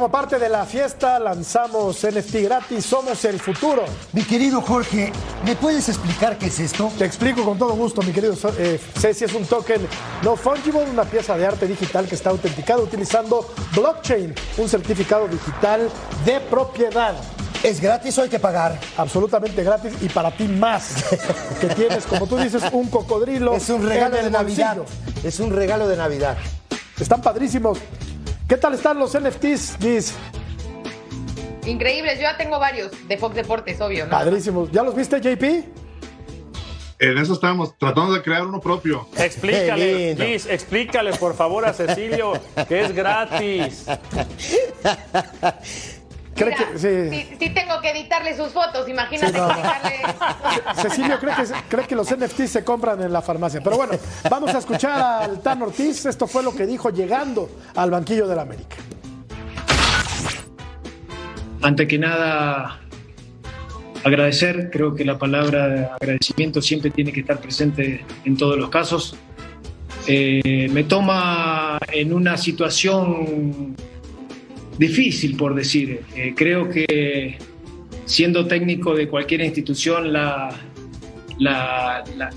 [0.03, 3.85] Como parte de la fiesta, lanzamos NFT gratis, somos el futuro.
[4.11, 5.13] Mi querido Jorge,
[5.45, 6.91] ¿me puedes explicar qué es esto?
[6.97, 9.23] Te explico con todo gusto, mi querido eh, Ceci.
[9.23, 9.87] Es un token
[10.21, 15.89] no fungible, una pieza de arte digital que está autenticada utilizando blockchain, un certificado digital
[16.25, 17.15] de propiedad.
[17.63, 18.77] ¿Es gratis o hay que pagar?
[18.97, 20.95] Absolutamente gratis y para ti más.
[21.61, 23.55] que tienes, como tú dices, un cocodrilo.
[23.55, 24.79] Es un regalo de Navidad.
[25.23, 26.35] Es un regalo de Navidad.
[26.99, 27.79] Están padrísimos.
[28.53, 30.13] ¿Qué tal están los NFTs, Giz?
[31.65, 34.11] Increíbles, yo ya tengo varios de Fox Deportes, obvio, ¿no?
[34.11, 34.71] Padrísimos.
[34.71, 35.43] ¿Ya los viste, JP?
[36.99, 39.07] En eso estábamos tratando de crear uno propio.
[39.17, 40.15] Explícale.
[40.15, 42.33] Gis, explícale por favor a Cecilio
[42.67, 43.87] que es gratis.
[46.43, 47.09] ¿Cree Mira, que, sí.
[47.29, 49.47] sí, sí tengo que editarle sus fotos, imagínate Sí, no.
[49.47, 49.95] explicarle.
[50.81, 53.61] Cecilio cree que, cree que los NFTs se compran en la farmacia.
[53.63, 53.93] Pero bueno,
[54.29, 56.05] vamos a escuchar al Tan Ortiz.
[56.05, 58.75] Esto fue lo que dijo llegando al banquillo del América.
[61.61, 62.79] Ante que nada,
[64.03, 64.69] agradecer.
[64.71, 69.15] Creo que la palabra de agradecimiento siempre tiene que estar presente en todos los casos.
[70.07, 73.75] Eh, me toma en una situación
[74.77, 76.01] difícil, por decir.
[76.15, 77.37] Eh, creo que
[78.05, 80.49] siendo técnico de cualquier institución, la,
[81.39, 82.29] la, la-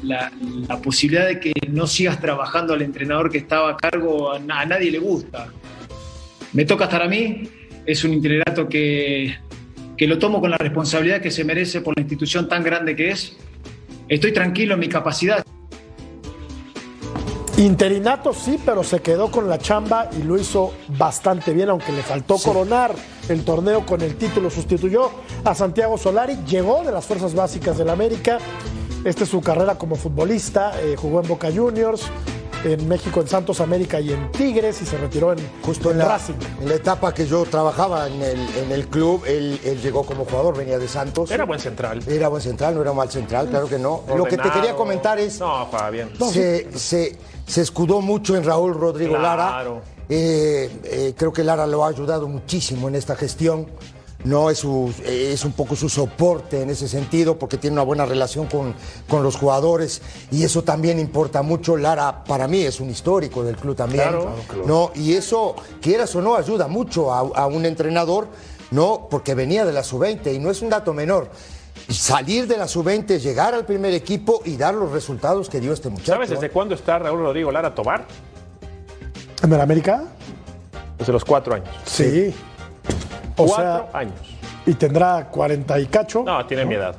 [0.68, 4.66] la- posibilidad de que no sigas trabajando al entrenador que estaba a cargo a, a
[4.66, 5.49] nadie le gusta.
[6.53, 7.49] Me toca estar a mí,
[7.85, 9.37] es un itinerato que,
[9.96, 13.11] que lo tomo con la responsabilidad que se merece por la institución tan grande que
[13.11, 13.37] es.
[14.09, 15.44] Estoy tranquilo en mi capacidad.
[17.59, 22.03] Interinato sí, pero se quedó con la chamba y lo hizo bastante bien, aunque le
[22.03, 22.95] faltó coronar
[23.31, 24.51] el torneo con el título.
[24.51, 25.11] Sustituyó
[25.42, 28.38] a Santiago Solari, llegó de las fuerzas básicas del América.
[29.05, 30.79] Esta es su carrera como futbolista.
[30.83, 32.03] eh, jugó en Boca Juniors,
[32.66, 35.98] en México, en Santos América y en Tigres, y se retiró en, Justo en en
[36.00, 36.35] la, Racing.
[36.61, 40.24] en la etapa que yo trabajaba en el, en el club, él, él llegó como
[40.24, 41.31] jugador, venía de Santos.
[41.31, 42.02] Era buen central.
[42.07, 44.02] Era buen central, no era mal central, claro que no.
[44.16, 46.11] Lo que te quería comentar es, No, bien.
[46.31, 49.42] se, se, se escudó mucho en Raúl Rodrigo Claro.
[49.42, 49.81] Lara.
[50.09, 53.66] Eh, eh, creo que Lara lo ha ayudado muchísimo en esta gestión.
[54.27, 58.05] No es, su, es un poco su soporte en ese sentido, porque tiene una buena
[58.05, 58.75] relación con,
[59.09, 61.77] con los jugadores y eso también importa mucho.
[61.77, 64.11] Lara, para mí, es un histórico del club también.
[64.67, 64.91] ¿no?
[64.95, 68.29] Y eso, quieras o no, ayuda mucho a, a un entrenador,
[68.73, 69.07] ¿no?
[69.11, 71.31] Porque venía de la sub-20 y no es un dato menor
[71.89, 75.89] salir de la sub-20, llegar al primer equipo y dar los resultados que dio este
[75.89, 76.12] muchacho.
[76.12, 78.07] ¿Sabes desde cuándo está Raúl Rodrigo Lara Tobar?
[79.43, 80.03] ¿En el América?
[80.99, 81.69] Desde los cuatro años.
[81.85, 82.35] Sí.
[83.37, 84.14] O cuatro sea, años.
[84.66, 86.22] y tendrá 40 y cacho.
[86.25, 86.94] No, tiene mi edad.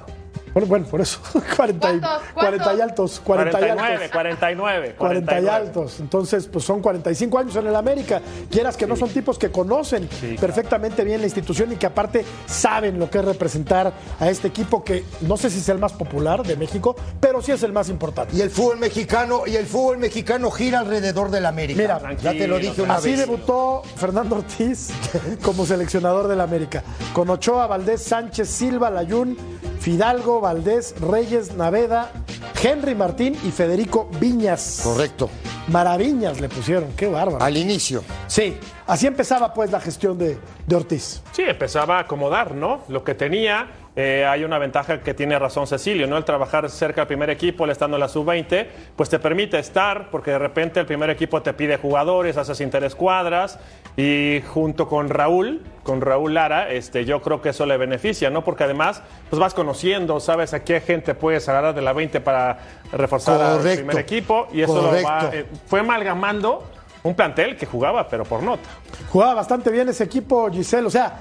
[0.57, 1.19] Bueno, bueno, por eso.
[1.55, 2.21] 40 y, ¿Cuántos?
[2.33, 3.21] 40 y altos.
[3.23, 4.11] 40 y 49, altos.
[4.11, 5.49] 49, 40 y 49.
[5.67, 5.99] altos.
[5.99, 8.21] Entonces, pues son 45 años en el América.
[8.49, 10.09] Quieras que no son tipos que conocen
[10.41, 14.83] perfectamente bien la institución y que aparte saben lo que es representar a este equipo
[14.83, 17.89] que no sé si es el más popular de México, pero sí es el más
[17.89, 18.35] importante.
[18.35, 21.79] Y el fútbol mexicano, y el fútbol mexicano gira alrededor del América.
[21.79, 23.19] Mira, ya te lo dije una Así vez.
[23.19, 24.89] debutó Fernando Ortiz
[25.43, 26.83] como seleccionador del América.
[27.13, 29.37] Con Ochoa, Valdés, Sánchez, Silva, Layún,
[29.79, 32.09] Fidalgo, Valdés, Reyes, Naveda,
[32.63, 34.79] Henry Martín y Federico Viñas.
[34.81, 35.29] Correcto.
[35.67, 37.43] Maraviñas le pusieron, qué bárbaro.
[37.43, 38.01] Al inicio.
[38.27, 41.21] Sí, así empezaba pues la gestión de, de Ortiz.
[41.33, 42.79] Sí, empezaba a acomodar, ¿no?
[42.87, 43.67] Lo que tenía,
[43.99, 46.17] eh, hay una ventaja que tiene razón Cecilio, ¿no?
[46.17, 50.11] El trabajar cerca del primer equipo, el estando en la sub-20, pues te permite estar,
[50.11, 53.57] porque de repente el primer equipo te pide jugadores, haces interescuadras,
[53.95, 58.43] y junto con Raúl, con Raúl Lara, este, yo creo que eso le beneficia, ¿no?
[58.43, 62.59] Porque además, pues vas conociendo, sabes a qué gente puedes agarrar de la 20 para
[62.91, 63.77] reforzar al Correcto.
[63.83, 66.63] primer equipo, y eso lo va, eh, fue amalgamando
[67.01, 68.69] un plantel que jugaba, pero por nota.
[69.11, 70.85] Jugaba bastante bien ese equipo, Giselle.
[70.85, 71.19] O sea,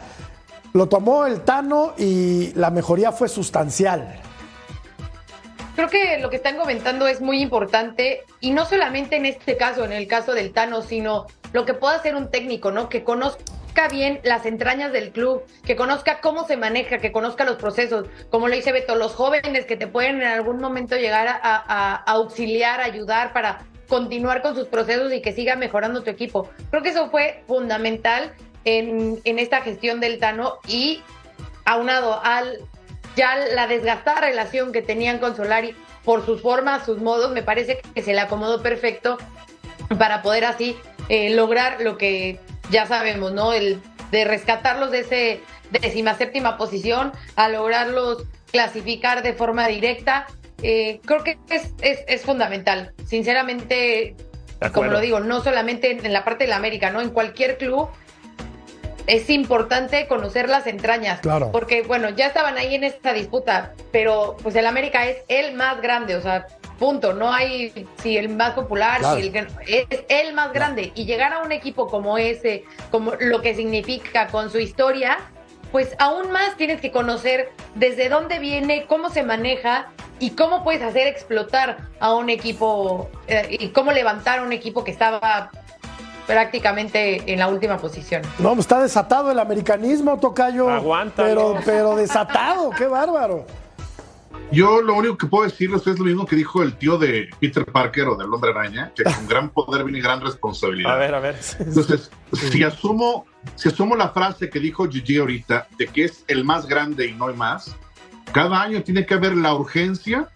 [0.77, 4.21] lo tomó el Tano y la mejoría fue sustancial.
[5.75, 9.85] Creo que lo que están comentando es muy importante y no solamente en este caso,
[9.85, 12.89] en el caso del Tano, sino lo que pueda hacer un técnico, ¿no?
[12.89, 17.57] Que conozca bien las entrañas del club, que conozca cómo se maneja, que conozca los
[17.57, 21.39] procesos, como lo dice Beto, los jóvenes que te pueden en algún momento llegar a,
[21.43, 26.49] a- a auxiliar, ayudar para continuar con sus procesos y que siga mejorando tu equipo.
[26.71, 28.33] Creo que eso fue fundamental
[28.67, 31.01] en, en esta gestión del Tano y
[31.65, 32.59] aunado al
[33.17, 35.75] ya la desgastada relación que tenían con Solari
[36.05, 39.17] por sus formas, sus modos, me parece que se le acomodó perfecto
[39.99, 40.77] para poder así
[41.09, 42.39] eh, lograr lo que
[42.71, 43.53] ya sabemos, ¿no?
[43.53, 50.27] El de rescatarlos de ese décima séptima posición a lograrlos clasificar de forma directa.
[50.63, 52.93] Eh, creo que es, es, es fundamental.
[53.07, 54.15] Sinceramente,
[54.73, 57.01] como lo digo, no solamente en, en la parte de la América, ¿no?
[57.01, 57.89] En cualquier club
[59.07, 61.21] es importante conocer las entrañas.
[61.21, 61.51] Claro.
[61.53, 65.81] Porque, bueno, ya estaban ahí en esta disputa, pero pues el América es el más
[65.81, 66.47] grande, o sea,
[66.79, 67.13] punto.
[67.15, 69.17] No hay si el más popular, Claro.
[69.21, 69.47] si el que-
[69.91, 70.93] es el más grande.
[70.95, 75.19] Y llegar a un equipo como ese, como lo que significa con su historia,
[75.73, 79.89] pues aún más tienes que conocer desde dónde viene, cómo se maneja
[80.19, 84.85] y cómo puedes hacer explotar a un equipo eh, y cómo levantar a un equipo
[84.85, 85.51] que estaba
[86.27, 88.23] prácticamente en la última posición.
[88.39, 90.69] No, pues está desatado el americanismo, Tocayo.
[90.69, 91.29] Aguántalo.
[91.29, 93.47] Pero, pero desatado, qué bárbaro.
[94.53, 97.65] Yo lo único que puedo decirles es lo mismo que dijo el tío de Peter
[97.65, 100.95] Parker o del Hombre Araña, que con gran poder viene gran responsabilidad.
[100.95, 101.37] A ver, a ver.
[101.59, 106.45] Entonces, si asumo, si asumo la frase que dijo Gigi ahorita, de que es el
[106.45, 107.75] más grande y no hay más,
[108.33, 110.29] cada año tiene que haber la urgencia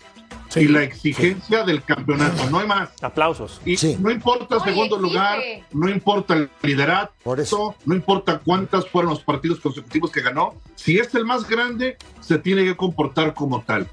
[0.56, 2.90] y la exigencia del campeonato, no hay más.
[3.02, 3.60] Aplausos.
[3.64, 3.96] Y Sí.
[4.00, 5.38] no importa Oye, segundo lugar,
[5.72, 7.74] no importa el liderato, Por eso.
[7.84, 12.38] no importa cuántas fueron los partidos consecutivos que ganó, si es el más grande, se
[12.38, 13.86] tiene que comportar como tal.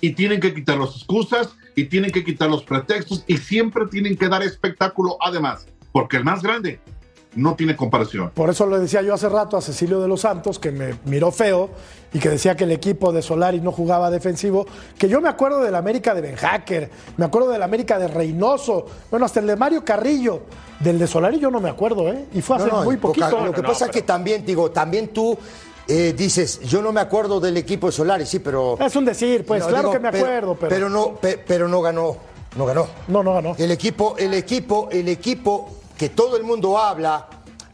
[0.00, 4.16] Y tienen que quitar las excusas y tienen que quitar los pretextos y siempre tienen
[4.16, 6.80] que dar espectáculo además, porque el más grande
[7.34, 8.30] no tiene comparación.
[8.30, 11.30] Por eso le decía yo hace rato a Cecilio de los Santos, que me miró
[11.32, 11.70] feo
[12.16, 15.60] y que decía que el equipo de Solari no jugaba defensivo, que yo me acuerdo
[15.60, 19.56] del América de Ben Hacker, me acuerdo del América de Reynoso, bueno, hasta el de
[19.56, 20.40] Mario Carrillo.
[20.80, 22.24] Del de Solari yo no me acuerdo, ¿eh?
[22.32, 23.28] Y fue hace No, no, muy poquito.
[23.44, 25.36] Lo que no, pasa es pero- que también, digo, también tú
[25.88, 28.78] eh, dices, yo no me acuerdo del equipo de Solari, sí, pero.
[28.80, 31.82] Es un decir, pues No, claro digo, que me acuerdo, pero, no, pe- pero no
[31.82, 32.16] ganó.
[32.56, 32.86] No ganó.
[33.08, 33.54] no, no ganó.
[33.58, 37.26] El equipo, el equipo, el equipo que todo el mundo habla,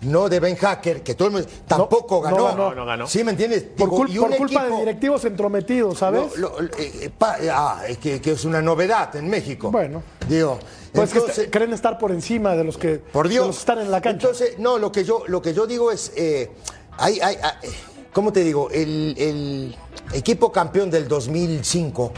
[0.03, 2.57] no de Ben Hacker, que todo el mundo tampoco no ganó.
[2.57, 3.07] No, no ganó.
[3.07, 3.63] ¿Sí me entiendes?
[3.63, 6.37] Por, Digo, cul- y por un culpa de directivos entrometidos, ¿sabes?
[6.39, 9.71] lo- lo- eh, eh, pa- ah, es que, que es una novedad en México.
[9.71, 10.03] Bueno.
[10.29, 10.59] Digo,
[10.93, 13.47] pues que entonces- est- creen estar por encima de los que, por de Dios.
[13.47, 14.27] los que están en la cancha.
[14.29, 16.51] Entonces, no, lo que yo, lo que yo digo es, eh,
[16.99, 17.71] hay, hay- hay-
[18.13, 18.69] ¿cómo te digo?
[18.71, 19.77] El, el
[20.15, 22.13] equipo campeón del 2005,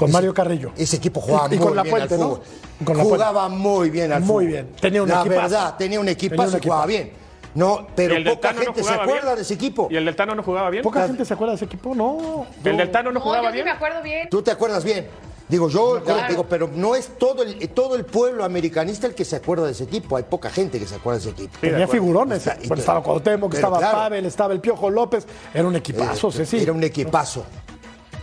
[0.00, 0.72] con Mario Carrillo.
[0.76, 2.26] ese equipo jugaba Y- y muy con La bien Puente, al ¿no?
[2.30, 2.42] fútbol.
[2.84, 4.46] Con La jugaba muy bien al Muy fútbol.
[4.46, 4.72] bien.
[4.80, 5.40] Tenía un La equipazo.
[5.40, 7.12] verdad, tenía un equipazo y jugaba bien.
[7.54, 9.34] No, pero ¿Y el del poca no gente se acuerda bien?
[9.36, 9.88] de ese equipo.
[9.90, 10.82] ¿Y el del Tano no jugaba bien?
[10.84, 12.46] Poca gente se acuerda de ese equipo, no.
[12.64, 13.64] ¿El del Tano no No, jugaba yo sí bien?
[13.64, 14.28] me acuerdo bien.
[14.30, 15.08] Tú te acuerdas bien.
[15.48, 16.28] Digo, yo Claro.
[16.28, 19.72] digo, pero no es todo el, todo el pueblo americanista el que se acuerda de
[19.72, 20.16] ese equipo.
[20.16, 21.58] Hay poca gente que se acuerda de ese equipo.
[21.60, 22.46] Tenía figurones.
[22.46, 23.98] Está- te- estaba Cuauhtémoc, pero estaba claro.
[23.98, 25.26] Pavel, estaba el Piojo López.
[25.52, 26.58] Era un equipazo, Eh, sí, sí.
[26.62, 27.44] Era un equipazo.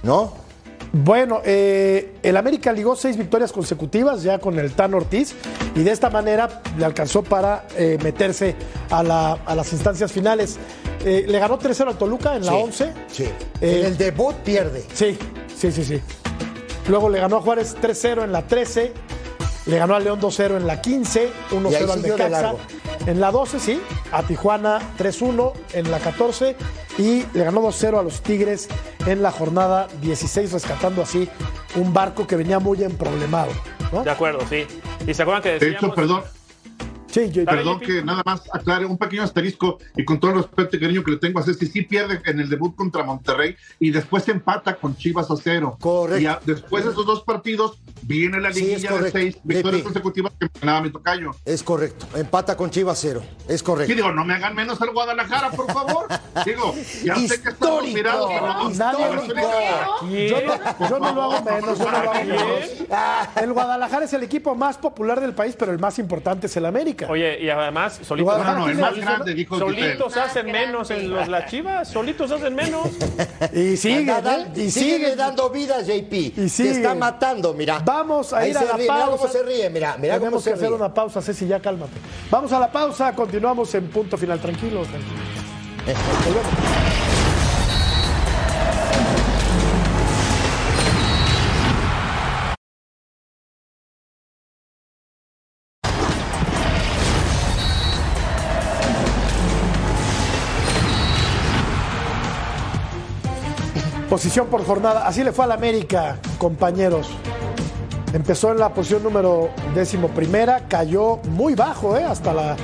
[0.03, 0.46] ¿No?
[1.03, 5.35] Bueno, eh, el América ligó seis victorias consecutivas ya con el Tan Ortiz
[5.75, 8.55] y de esta manera le alcanzó para eh, meterse
[8.89, 10.57] a, la- a las instancias finales.
[11.05, 12.93] Eh, le ganó 3-0 al Toluca en la Sí, 11.
[13.11, 13.29] Sí.
[13.61, 14.83] En el debut pierde.
[14.93, 15.17] Sí,
[15.55, 16.01] sí, sí, sí.
[16.87, 18.93] Luego le ganó a Juárez 3-0 en la 13.
[19.67, 22.53] Le ganó a León 2-0 en la 15, Y ahí 1-0 al de Necaxa.
[23.05, 23.81] En la 12, sí.
[24.11, 26.55] A Tijuana 3-1 en la 14.
[26.97, 28.69] Y le ganó 2-0 a los Tigres
[29.05, 31.29] en la jornada 16, rescatando así
[31.75, 33.51] un barco que venía muy emproblemado.
[33.91, 34.03] ¿no?
[34.03, 34.65] De acuerdo, sí.
[35.05, 35.83] Y se acuerdan que De decíamos...
[35.83, 36.23] hecho, perdón,
[37.09, 40.75] Sí, yo- perdón que nada más aclare un pequeño asterisco y con todo el respeto
[40.75, 43.91] y cariño que le tengo a Ceci, sí pierde en el debut contra Monterrey y
[43.91, 45.77] después empata con Chivas a cero.
[45.79, 46.21] Correcto.
[46.21, 50.33] Y a- después de esos dos partidos viene la Sí, liguilla de seis victorias consecutivas
[50.39, 51.31] que ganaba mi tocayo.
[51.45, 52.05] Es correcto.
[52.15, 53.21] Empata con Chivas cero.
[53.47, 53.93] Es Sí, correcto.
[53.93, 56.07] digo, no me hagan menos al Guadalajara, por favor.
[56.45, 59.07] digo, ya sé que estamos mirados, pero Nadie
[60.29, 62.47] yo, no, yo no lo hago menos, yo no lo hago menos.
[63.41, 66.65] El Guadalajara es el equipo más popular del país, pero el más importante es el
[66.65, 67.06] América.
[67.09, 69.67] Oye, y además, solitos, Guadalajara No, no, el tiene- más grande, dijo usted.
[69.67, 71.87] solitos hacen menos en los, las chivas.
[71.89, 72.87] Solitos hacen menos.
[73.53, 74.47] Y sigue, Anda, ¿eh?
[74.55, 76.13] y y sigue dando vida, JP.
[76.13, 76.71] Y Te sigue.
[76.71, 77.79] está matando, mira.
[77.85, 79.05] Vamos a Ahí ir a se la ríe, pausa.
[79.05, 80.75] Mira cómo se ríe, mira, mira cómo Tenemos que se hacer ríe.
[80.75, 81.93] una pausa, Ceci, ya cálmate.
[82.31, 84.39] Vamos a la pausa, continuamos en punto final.
[84.39, 86.86] Tranquilos, tranquilos.
[104.17, 105.05] Posición por jornada.
[105.05, 107.07] Así le fue al América, compañeros.
[108.13, 112.03] Empezó en la posición número décimo primera, cayó muy bajo, ¿eh?
[112.03, 112.55] hasta la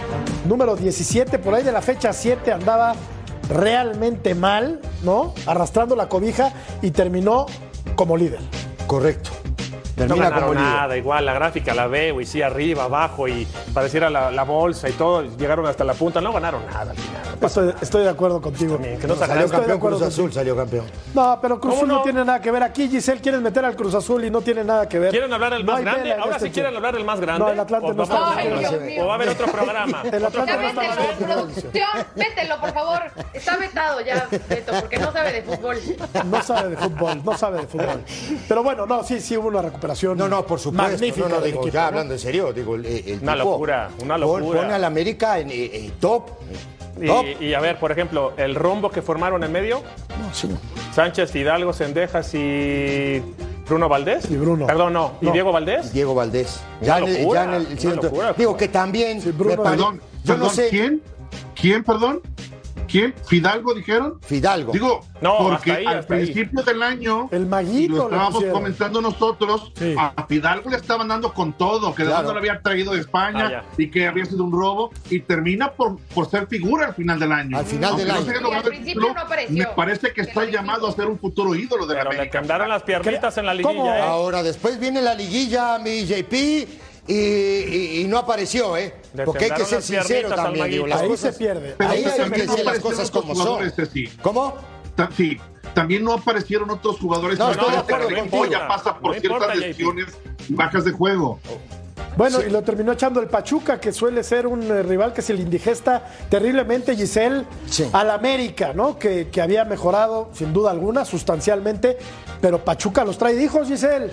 [0.47, 2.95] número 17, por ahí de la fecha 7 andaba
[3.49, 5.35] realmente mal, ¿no?
[5.45, 7.45] Arrastrando la cobija y terminó
[7.95, 8.39] como líder.
[8.87, 9.29] Correcto.
[9.95, 10.55] No como líder.
[10.55, 14.89] nada, igual la gráfica la veo y sí, arriba, abajo y pareciera la, la bolsa
[14.89, 17.21] y todo, llegaron hasta la punta, no ganaron nada al final.
[17.41, 18.75] Estoy, estoy de acuerdo contigo.
[18.75, 20.25] También, que no sacaron Salió de campeón acuerdo Cruz contigo.
[20.27, 20.85] Azul, salió campeón.
[21.13, 21.95] No, pero Cruz ¿Cómo Azul no?
[21.97, 22.01] no?
[22.03, 22.63] tiene nada que ver.
[22.63, 25.11] Aquí Giselle quieren meter al Cruz Azul y no tiene nada que ver.
[25.11, 26.13] ¿Quieren hablar del No más grande?
[26.13, 27.45] Ahora este sí quieren hablar del más grande.
[27.45, 29.03] No, el Atlante o, no está Ay, Dios mío.
[29.03, 30.01] o va a haber otro programa.
[30.11, 33.01] El Atlante no está mételo, por favor.
[33.33, 35.77] Está vetado ya, Beto, porque no sabe de fútbol.
[36.25, 38.03] No sabe de fútbol, no sabe de fútbol.
[38.47, 39.82] Pero bueno, no, sí, sí hubo una recuperación.
[40.15, 40.91] No, no, por supuesto.
[40.91, 41.87] Magnífica no, no, del digo, equipo, ya ¿no?
[41.87, 44.45] hablando en serio, digo, el, el Una tipo locura, una locura.
[44.61, 46.27] Pone al América en, en- en top.
[47.05, 47.25] top.
[47.41, 49.81] Y, y a ver, por ejemplo, el rombo que formaron en medio,
[50.19, 50.57] No, sí, no.
[50.93, 53.21] Sánchez, Hidalgo, Sendejas y
[53.67, 54.29] Bruno Valdés.
[54.29, 54.67] Y Bruno.
[54.67, 55.13] Perdón, no.
[55.21, 55.31] ¿Y No.
[55.31, 55.91] Diego Valdés?
[55.93, 56.61] Diego Valdés.
[56.81, 58.03] Una Ya en el, ya en el una centro.
[58.03, 58.33] locura.
[58.37, 59.21] Digo que también.
[59.37, 59.63] Bruno.
[59.63, 60.69] Perdón, yo perdón, no sé.
[60.69, 61.01] ¿quién?
[61.59, 62.21] ¿Quién, perdón?
[62.87, 63.13] ¿Quién?
[63.27, 64.19] ¿Fidalgo dijeron?
[64.21, 64.71] Fidalgo.
[64.73, 66.05] Digo, No, porque hasta ahí, al ahí.
[66.05, 68.53] principio del año, El Maguito lo le estábamos pusieron.
[68.55, 69.95] comentando nosotros, Sí.
[69.97, 72.27] a Fidalgo le estaban dando con todo, que de Claro.
[72.27, 75.71] dónde lo había traído de España Ah, y que había sido un robo, y termina
[75.71, 77.57] por, por ser figura al final del año.
[77.57, 78.51] Al final Aunque del no año.
[78.51, 79.55] Y al principio no apareció.
[79.57, 82.11] Me parece que Que está lo llamado a ser un futuro ídolo de la Pero
[82.11, 82.39] le América.
[82.39, 83.69] temblaron las piernitas en la ¿Cómo?
[83.83, 84.01] liguilla, ¿eh?
[84.01, 86.67] Ahora, después viene la liguilla, mi JP,
[87.07, 88.93] y, y- y no apareció, ¿eh?
[89.13, 90.87] Le Porque hay que ser sincero también, digo, Maguito.
[90.87, 91.33] las Ahí cosas.
[91.33, 91.75] se pierde.
[91.77, 93.71] Pero Ahí hay que decir las cosas como son.
[93.71, 94.07] Ceci.
[94.21, 94.55] ¿Cómo?
[94.95, 95.37] Ta- Sí,
[95.73, 97.37] también no aparecieron otros jugadores.
[97.39, 98.45] No, estoy de acuerdo contigo.
[98.45, 100.05] ya pasa por No ciertas lesiones
[100.47, 101.39] y bajas de juego.
[102.15, 105.33] Bueno, y lo terminó echando el Pachuca, que suele ser un eh, rival que se
[105.33, 107.87] le indigesta terriblemente, Giselle, Sí.
[107.91, 108.99] al América, ¿no?
[108.99, 111.97] Que, que había mejorado, sin duda alguna, sustancialmente,
[112.39, 114.11] pero Pachuca los trae de hijos, Giselle.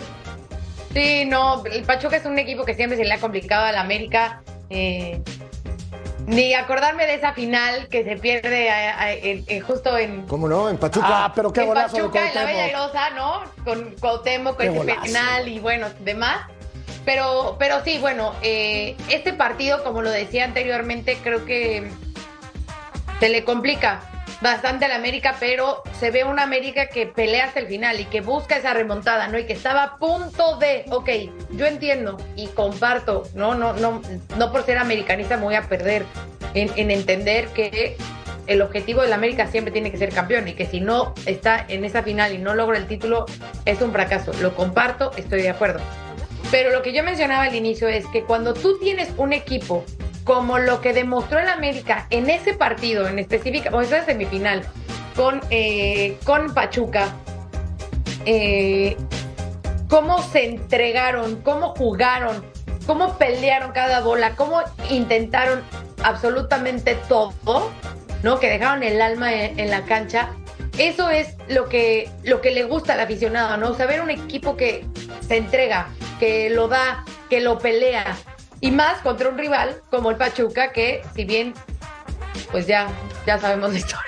[0.93, 4.43] Sí, no, el Pachuca es un equipo que siempre se le ha complicado al América.
[4.73, 5.21] eh,
[6.27, 10.47] ni acordarme de esa final que se pierde a- a- en- en- justo en, ¿Cómo
[10.47, 10.69] no?
[10.71, 11.07] En Pachuca.
[11.25, 12.65] Ah, pero qué en golazo de Pachuca, en la Bella.
[12.67, 13.43] Airosa, ¿no?
[13.65, 16.47] Con Cuauhtémoc, con ese penal y bueno, demás.
[17.05, 21.91] Pero, pero sí, bueno, eh, este partido, como lo decía anteriormente, creo que
[23.19, 24.01] se le complica
[24.41, 28.21] bastante al América, pero se ve una América que pelea hasta el final y que
[28.21, 29.39] busca esa remontada, ¿no?
[29.39, 31.09] Y que estaba a punto de, ok,
[31.51, 34.01] yo entiendo y comparto, no, no, no,
[34.37, 36.05] no por ser americanista me voy a perder
[36.55, 37.97] en, en entender que
[38.47, 41.85] el objetivo del América siempre tiene que ser campeón y que si no está en
[41.85, 43.27] esa final y no logra el título
[43.65, 44.33] es un fracaso.
[44.41, 45.81] Lo comparto, estoy de acuerdo.
[46.51, 49.85] Pero lo que yo mencionaba al inicio es que cuando tú tienes un equipo
[50.31, 54.63] como lo que demostró el América en ese partido en específico, o esa semifinal,
[55.17, 57.09] con, eh, con Pachuca,
[58.27, 58.97] eh,
[59.89, 62.45] cómo se entregaron, cómo jugaron,
[62.87, 65.65] cómo pelearon cada bola, cómo intentaron
[66.05, 67.73] absolutamente todo,
[68.23, 68.39] ¿no?
[68.39, 70.31] Que dejaron el alma en, la cancha.
[70.79, 73.75] Eso es lo que, lo que le gusta al aficionado, ¿no?
[73.75, 74.87] Saber un equipo que
[75.27, 75.89] se entrega,
[76.21, 78.17] que lo da, que lo pelea.
[78.61, 81.55] Y más contra un rival como el Pachuca, que si bien,
[82.51, 82.89] pues ya,
[83.27, 84.05] ya sabemos la historia.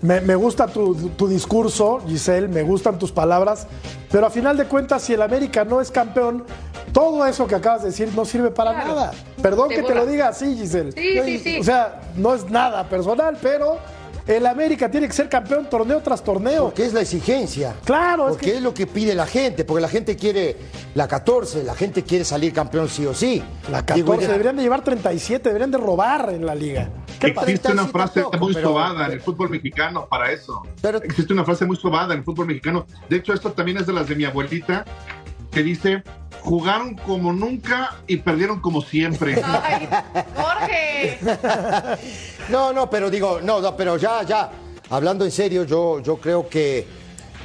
[0.00, 3.66] Me, me gusta tu, tu discurso, Giselle, me gustan tus palabras,
[4.12, 6.44] pero a final de cuentas, si el América no es campeón,
[6.92, 8.88] todo eso que acabas de decir no sirve para Claro.
[8.94, 9.12] nada.
[9.42, 10.92] Perdón Te que te lo diga así, Giselle.
[10.92, 11.58] Sí, sí, sí.
[11.60, 13.78] O sea, no es nada personal, pero
[14.26, 16.64] el América tiene que ser campeón torneo tras torneo.
[16.64, 17.74] Porque es la exigencia.
[17.84, 20.56] Claro, es Porque que es lo que pide la gente, porque la gente quiere
[20.94, 23.42] la 14, la gente quiere salir campeón sí o sí.
[23.70, 26.90] la Digo, 14 deberían de llevar 37, deberían de robar en la liga.
[27.20, 27.50] ¿Qué pasa?
[27.50, 30.62] Existe una 37 frase tampoco, muy pero- sobada en el fútbol mexicano para eso.
[30.82, 32.84] Pero- Existe una frase muy sobada en el fútbol mexicano.
[33.08, 34.84] De hecho, esto también es de las de mi abuelita,
[35.50, 36.02] que dice,
[36.46, 39.42] jugaron como nunca y perdieron como siempre.
[39.44, 39.88] Ay,
[40.34, 41.18] Jorge.
[42.48, 44.48] No, no, pero digo, no, no, pero ya, ya,
[44.88, 46.86] hablando en serio, yo, yo creo que,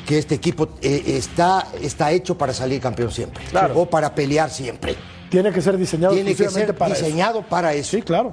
[0.05, 3.43] que este equipo eh, está, está hecho para salir campeón siempre.
[3.45, 3.79] Claro.
[3.79, 4.95] O para pelear siempre.
[5.31, 7.03] Tiene que ser diseñado Tiene que ser para eso.
[7.03, 7.97] diseñado para eso.
[7.97, 8.31] Sí, claro.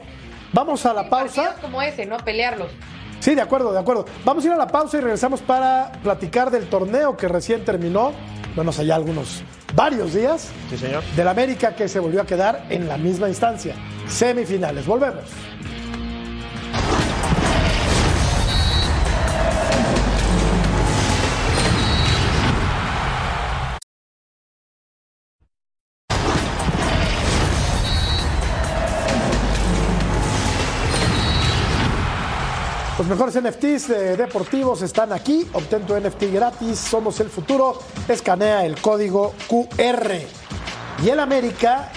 [0.53, 1.57] Vamos a la pausa.
[1.63, 2.19] Como ese, ¿no?
[2.19, 2.71] Pelearlos.
[3.21, 4.05] Sí, de acuerdo, de acuerdo.
[4.27, 8.13] Vamos a ir a la pausa y regresamos para platicar del torneo que recién terminó.
[8.59, 9.41] Bueno, ya algunos,
[9.73, 10.49] varios días.
[10.69, 11.05] Sí, señor.
[11.15, 13.73] Del América que se volvió a quedar en la misma instancia.
[14.09, 14.85] Semifinales.
[14.85, 15.23] Volvemos.
[33.09, 35.47] Los mejores NFTs eh, deportivos están aquí.
[35.55, 36.79] Obtén tu NFT gratis.
[36.79, 37.79] Somos el futuro.
[38.07, 40.13] Escanea el código QR.
[41.03, 41.91] Y el América,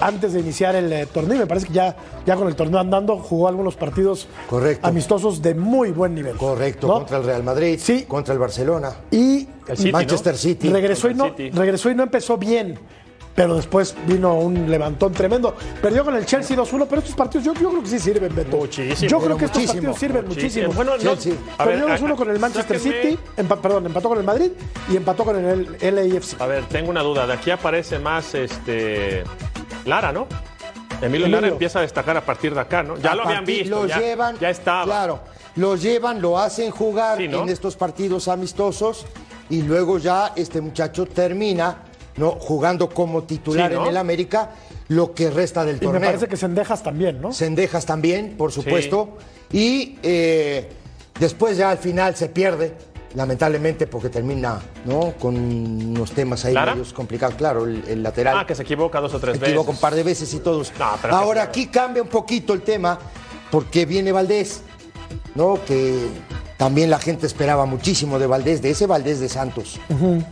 [0.00, 1.94] antes de iniciar el eh, torneo, me parece que ya,
[2.26, 4.84] ya con el torneo andando, jugó algunos partidos Correcto.
[4.84, 6.36] amistosos de muy buen nivel.
[6.38, 6.94] Correcto, ¿no?
[6.94, 8.04] contra el Real Madrid, Sí.
[8.08, 10.38] contra el Barcelona, Y El City, Manchester ¿no?
[10.38, 10.68] City.
[10.70, 11.50] regresó, y no, City.
[11.50, 12.78] regresó y no empezó bien.
[13.34, 15.56] Pero después vino un levantón tremendo.
[15.82, 18.56] Perdió con el Chelsea 2-1, pero estos partidos yo, yo creo que sí sirven, Beto.
[18.58, 19.10] Muchísimo.
[19.10, 20.72] Yo creo que estos partidos sirven muchísimo.
[20.72, 21.18] Bueno, no, ver,
[21.58, 24.52] Perdió 2-1 a- con el Manchester sáquenme- City, empa- perdón, empató con el Madrid
[24.88, 26.40] y empató con el LAFC.
[26.40, 27.26] A ver, tengo una duda.
[27.26, 29.24] De aquí aparece más este
[29.84, 30.26] Lara, ¿no?
[31.02, 31.28] Emilio, Emilio.
[31.28, 32.96] Lara empieza a destacar a partir de acá, ¿no?
[32.98, 33.82] Ya A lo habían visto.
[33.82, 34.38] Lo ya, llevan.
[34.38, 34.84] ya estaba.
[34.84, 35.20] Claro,
[35.56, 37.42] lo llevan, lo hacen jugar Sí, ¿no?
[37.42, 39.06] en estos partidos amistosos
[39.50, 41.78] y luego ya este muchacho termina
[42.16, 42.32] ¿no?
[42.32, 43.82] jugando como titular Sí, ¿no?
[43.84, 44.50] en el América
[44.88, 46.02] lo que resta del Y me torneo.
[46.08, 47.32] parece que Sendejas también, ¿no?
[47.32, 49.16] Sendejas también, por supuesto.
[49.52, 50.68] Y eh,
[51.18, 52.74] después ya al final se pierde,
[53.14, 55.14] lamentablemente, porque termina ¿no?
[55.18, 56.72] con unos temas ahí ¿Lara?
[56.72, 57.34] medios complicados.
[57.36, 58.36] Claro, el, el lateral.
[58.38, 59.52] Ah, que se equivoca dos o tres Se veces.
[59.54, 60.72] equivoca un par de veces y todos.
[60.78, 62.98] No, pero Ahora que- aquí cambia un poquito el tema
[63.50, 64.62] porque viene Valdés,
[65.34, 65.58] ¿no?
[65.64, 66.08] Que
[66.58, 69.78] también la gente esperaba muchísimo de Valdés, de ese Valdés de Santos,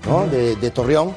[0.07, 0.27] ¿no?
[0.27, 1.15] De, de Torreón.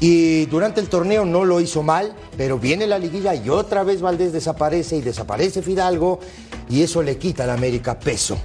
[0.00, 4.00] Y durante el torneo no lo hizo mal, pero viene la liguilla y otra vez
[4.00, 6.20] Valdés desaparece y desaparece Fidalgo
[6.68, 8.36] y eso le quita al América peso.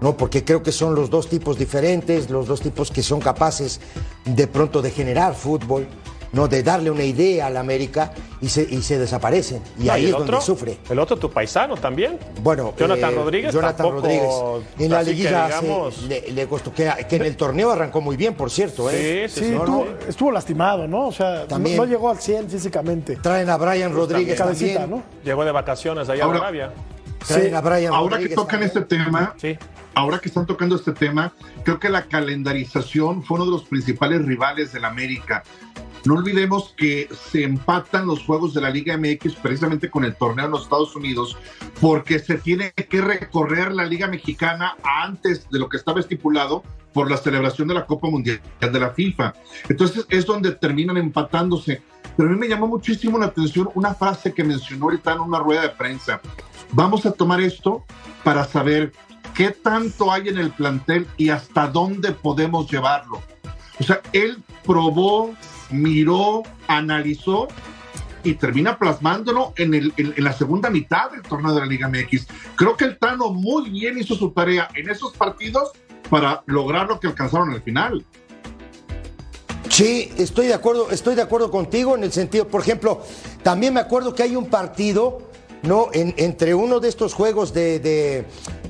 [0.00, 0.16] ¿no?
[0.16, 3.80] Porque creo que son los dos tipos diferentes, los dos tipos que son capaces
[4.24, 5.86] de pronto de generar fútbol,
[6.32, 6.48] ¿no?
[6.48, 9.62] De darle una idea al América y se, y se desaparecen.
[9.78, 10.78] Y No, ahí es donde sufre.
[10.88, 12.18] El otro, tu paisano también.
[12.42, 13.52] Bueno, Jonathan eh, Rodríguez.
[13.52, 14.66] Jonathan tampoco, Rodríguez.
[14.78, 18.16] En la liguilla hace- digamos- le, le costó, que, que en el torneo arrancó muy
[18.16, 18.88] bien, por cierto.
[18.90, 19.26] ¿eh?
[19.28, 19.52] Sí, sí, Sí, sí.
[19.52, 20.08] No, estuvo, no.
[20.08, 21.08] estuvo lastimado, ¿no?
[21.08, 21.76] O sea, no, También.
[21.76, 23.16] no llegó al 100 físicamente.
[23.16, 25.00] Traen a Brian Rodríguez Cabecita, también.
[25.00, 25.24] ¿no?
[25.24, 26.72] Llegó de vacaciones allá Ahora- a Arabia.
[27.26, 27.54] Traen Sí.
[27.54, 28.68] a Brian Ahora que tocan también.
[28.68, 29.58] este tema, Sí.
[29.94, 34.24] ahora que están tocando este tema, creo que la calendarización fue uno de los principales
[34.24, 35.42] rivales del América.
[36.04, 40.46] No olvidemos que se empatan los juegos de la Liga MX precisamente con el torneo
[40.46, 41.36] en los Estados Unidos,
[41.80, 47.10] porque se tiene que recorrer la Liga Mexicana antes de lo que estaba estipulado por
[47.10, 49.34] la celebración de la Copa Mundial de la FIFA.
[49.68, 51.82] Entonces es donde terminan empatándose.
[52.16, 55.38] Pero a mí me llamó muchísimo la atención una frase que mencionó ahorita en una
[55.38, 56.20] rueda de prensa.
[56.72, 57.84] Vamos a tomar esto
[58.24, 58.92] para saber
[59.34, 63.22] qué tanto hay en el plantel y hasta dónde podemos llevarlo.
[63.78, 65.34] O sea, él probó,
[65.70, 67.48] miró, analizó
[68.22, 71.88] y termina plasmándolo en, el, en, en la segunda mitad del torneo de la Liga
[71.88, 72.26] MX.
[72.54, 75.70] Creo que el Tano muy bien hizo su tarea en esos partidos
[76.10, 78.04] para lograr lo que alcanzaron al final.
[79.68, 83.02] Sí, estoy de acuerdo, estoy de acuerdo contigo en el sentido, por ejemplo,
[83.42, 85.22] también me acuerdo que hay un partido,
[85.62, 85.88] ¿no?
[85.92, 88.26] En- entre uno de estos juegos de, de-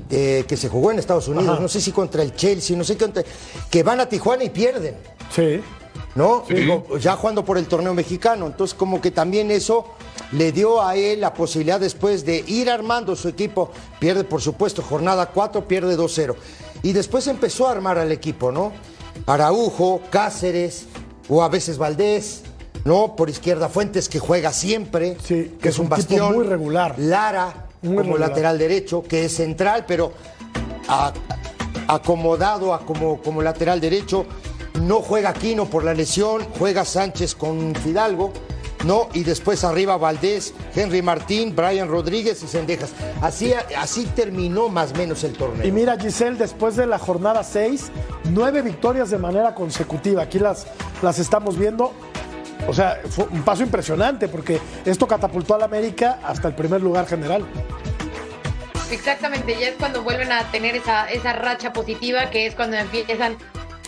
[0.09, 2.97] de- que se jugó en Estados Unidos, no sé si contra el Chelsea, no sé
[2.97, 3.23] contra,
[3.69, 4.95] que van a Tijuana y pierden.
[5.35, 5.59] Sí.
[6.15, 6.43] ¿No?
[6.49, 8.47] Digo, ya jugando por el torneo mexicano.
[8.47, 9.85] Entonces, como que también eso
[10.33, 13.71] le dio a él la posibilidad después de ir armando su equipo.
[13.99, 16.35] Pierde, por supuesto, jornada 4, pierde 2-0.
[16.83, 18.71] Y después empezó a armar al equipo, ¿no?
[19.25, 20.85] Araujo, Cáceres,
[21.29, 22.41] o a veces Valdés,
[22.85, 23.15] ¿no?
[23.15, 26.33] Por izquierda Fuentes, que juega siempre, Sí, que es un bastión.
[26.33, 26.95] muy regular.
[26.97, 28.29] Lara, Muy como regular.
[28.29, 30.11] lateral derecho, que es central, pero
[30.87, 31.13] a-
[31.87, 34.25] acomodado a como, como lateral derecho.
[34.73, 38.31] No juega Aquino por la lesión, juega Sánchez con Fidalgo,
[38.85, 39.09] ¿no?
[39.13, 42.91] Y después arriba Valdés, Henry Martín, Brian Rodríguez y Sendejas.
[43.21, 45.67] Así, así terminó más o menos el torneo.
[45.67, 47.91] Y mira, Giselle, después de la jornada 6,
[48.31, 50.23] nueve victorias de manera consecutiva.
[50.23, 50.67] Aquí las,
[51.01, 51.93] las estamos viendo.
[52.67, 57.07] O sea, fue un paso impresionante porque esto catapultó al América hasta el primer lugar
[57.07, 57.45] general.
[58.91, 63.37] Exactamente, ya es cuando vuelven a tener esa, esa racha positiva, que es cuando empiezan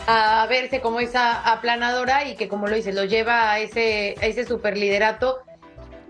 [0.08, 4.26] a verse como esa aplanadora y que, como lo dices, lo lleva a ese, a
[4.26, 5.40] ese superliderato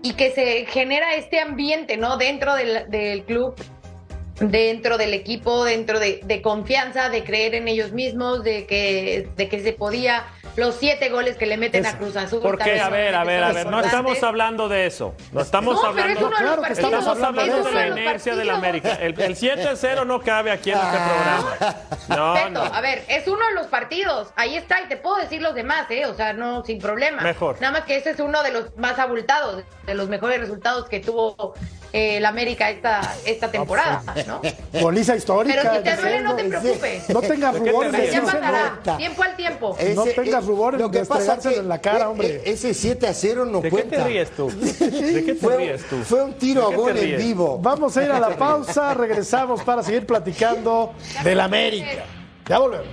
[0.02, 2.16] y que se genera este ambiente, ¿no?
[2.16, 3.54] Dentro del, del club,
[4.40, 9.48] dentro del equipo, dentro de, de confianza, de creer en ellos mismos, de que, de
[9.48, 10.24] que se podía.
[10.56, 11.96] Los siete goles que le meten Eso.
[11.96, 12.40] a Cruz Azul.
[12.40, 12.76] ¿Por qué?
[12.76, 13.66] también A ver, a ver, a ver.
[13.66, 15.12] No estamos hablando de eso.
[15.32, 16.26] No estamos No, pero es hablando.
[16.28, 18.50] uno de los Claro que estamos hablando es de la inercia del.
[18.50, 18.94] América.
[19.00, 21.56] El, el 7-0 no cabe aquí en este programa.
[22.08, 22.50] No, Perfecto.
[22.68, 22.74] no.
[22.74, 24.28] A ver, es uno de los partidos.
[24.36, 26.06] Ahí está, y te puedo decir los demás, ¿eh?
[26.06, 27.20] O sea, no, sin problema.
[27.22, 27.56] Mejor.
[27.60, 31.00] Nada más que ese es uno de los más abultados, de los mejores resultados que
[31.00, 31.54] tuvo
[31.96, 34.40] el América esta, esta temporada, ¿no?
[34.80, 35.60] Goliza histórica.
[35.62, 37.08] Pero si te duele, no te preocupes.
[37.08, 38.12] No tengas ¿De qué te rubores.
[38.12, 38.80] Ya pasará.
[38.96, 39.76] Tiempo al tiempo.
[39.94, 42.42] No tengas rubores lo de que pasa estregárselo que en la cara, e- hombre.
[42.44, 43.96] e- Ese 7 a 0 no ¿De qué cuenta.
[43.98, 44.50] te ríes tú?
[44.60, 45.96] ¿De qué te Fue, ríes tú?
[46.02, 47.58] fue un tiro a ¿De qué gol en vivo.
[47.62, 52.04] Vamos a ir a la pausa, regresamos para seguir platicando del América.
[52.48, 52.88] Ya volvemos.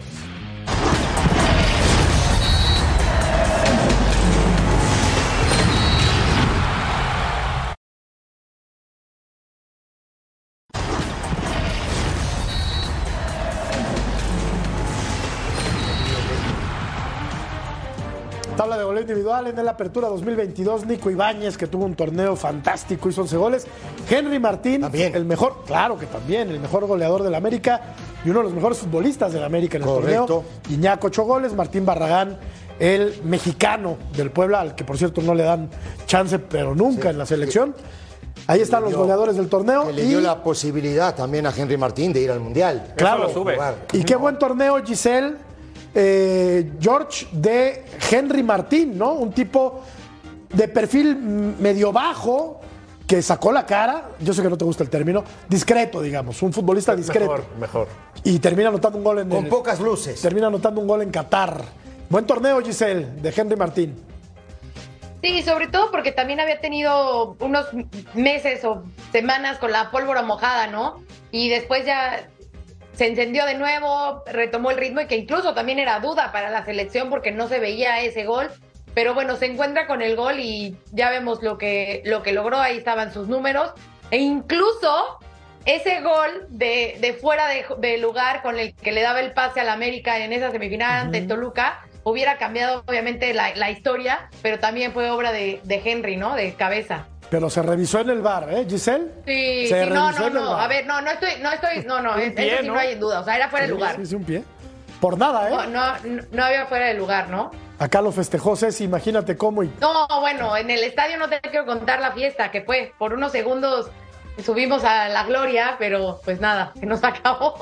[19.12, 20.86] Individual en la apertura 2022.
[20.86, 23.68] Nico Ibáñez, que tuvo un torneo fantástico, hizo 11 goles.
[24.10, 25.16] Henry Martín, También.
[25.16, 27.82] el mejor, claro que también, el mejor goleador del América
[28.26, 30.26] y uno de los mejores futbolistas del América en el Correcto.
[30.26, 30.44] torneo.
[30.70, 31.54] Iñaco, 8 goles.
[31.54, 32.38] Martín Barragán,
[32.80, 35.70] el mexicano del Puebla, al que por cierto no le dan
[36.06, 37.76] chance, pero nunca en la selección.
[38.48, 39.86] Ahí están los goleadores del torneo.
[39.88, 42.94] Que le y- dio la posibilidad también a Henry Martín de ir al Mundial.
[42.98, 43.28] Claro.
[43.30, 43.58] Eso lo sube.
[43.94, 45.36] Y qué buen torneo, Giselle.
[45.94, 49.14] Eh, George de Henry Martín, ¿no?
[49.14, 49.84] Un tipo
[50.54, 52.60] de perfil medio bajo
[53.08, 54.12] que sacó la cara.
[54.22, 55.24] Yo sé que no te gusta el término.
[55.50, 56.42] Discreto, digamos.
[56.42, 57.32] Un futbolista discreto.
[57.32, 57.88] Mejor, mejor.
[58.24, 60.22] Y termina anotando un gol en Con el- pocas luces.
[60.22, 61.62] termina anotando un gol en Qatar.
[62.10, 63.96] Buen torneo, Giselle, de Henry Martín.
[65.24, 67.68] Sí, sobre todo porque también había tenido unos
[68.16, 71.02] meses o semanas con la pólvora mojada, ¿no?
[71.32, 72.28] Y después ya
[73.02, 76.64] se encendió de nuevo, retomó el ritmo y que incluso también era duda para la
[76.64, 78.52] selección porque no se veía ese gol.
[78.94, 82.60] Pero bueno, se encuentra con el gol y ya vemos lo que, lo que logró,
[82.60, 83.72] ahí estaban sus números.
[84.12, 85.18] E incluso
[85.66, 89.62] ese gol de, de fuera de, de lugar con el que le daba el pase
[89.62, 94.92] al América en esa semifinal ante Toluca, hubiera cambiado obviamente la, la historia, pero también
[94.92, 96.36] fue obra de, de Henry, ¿no?
[96.36, 97.08] De cabeza.
[97.32, 99.08] Pero se revisó en el bar, ¿eh, Giselle?
[99.26, 100.52] Sí, Se sí, no, revisó no, en el no.
[100.58, 102.80] A ver, no, no estoy, no estoy, no, no, eso pie, sí no ¿no?
[102.80, 103.22] hay duda.
[103.22, 103.96] O sea, era fuera de lugar.
[103.96, 104.44] Sí, sí, un pie.
[105.00, 105.68] Por nada, ¿eh?
[105.70, 107.50] No, no, no había fuera de lugar, ¿no?
[107.80, 109.64] Acá lo festejó Ceci, imagínate cómo.
[109.64, 112.94] Y No, bueno, en el estadio no te quiero contar la fiesta que fue.
[113.00, 113.90] Por unos segundos
[114.44, 117.56] subimos a la gloria, pero pues nada, que nos acabó.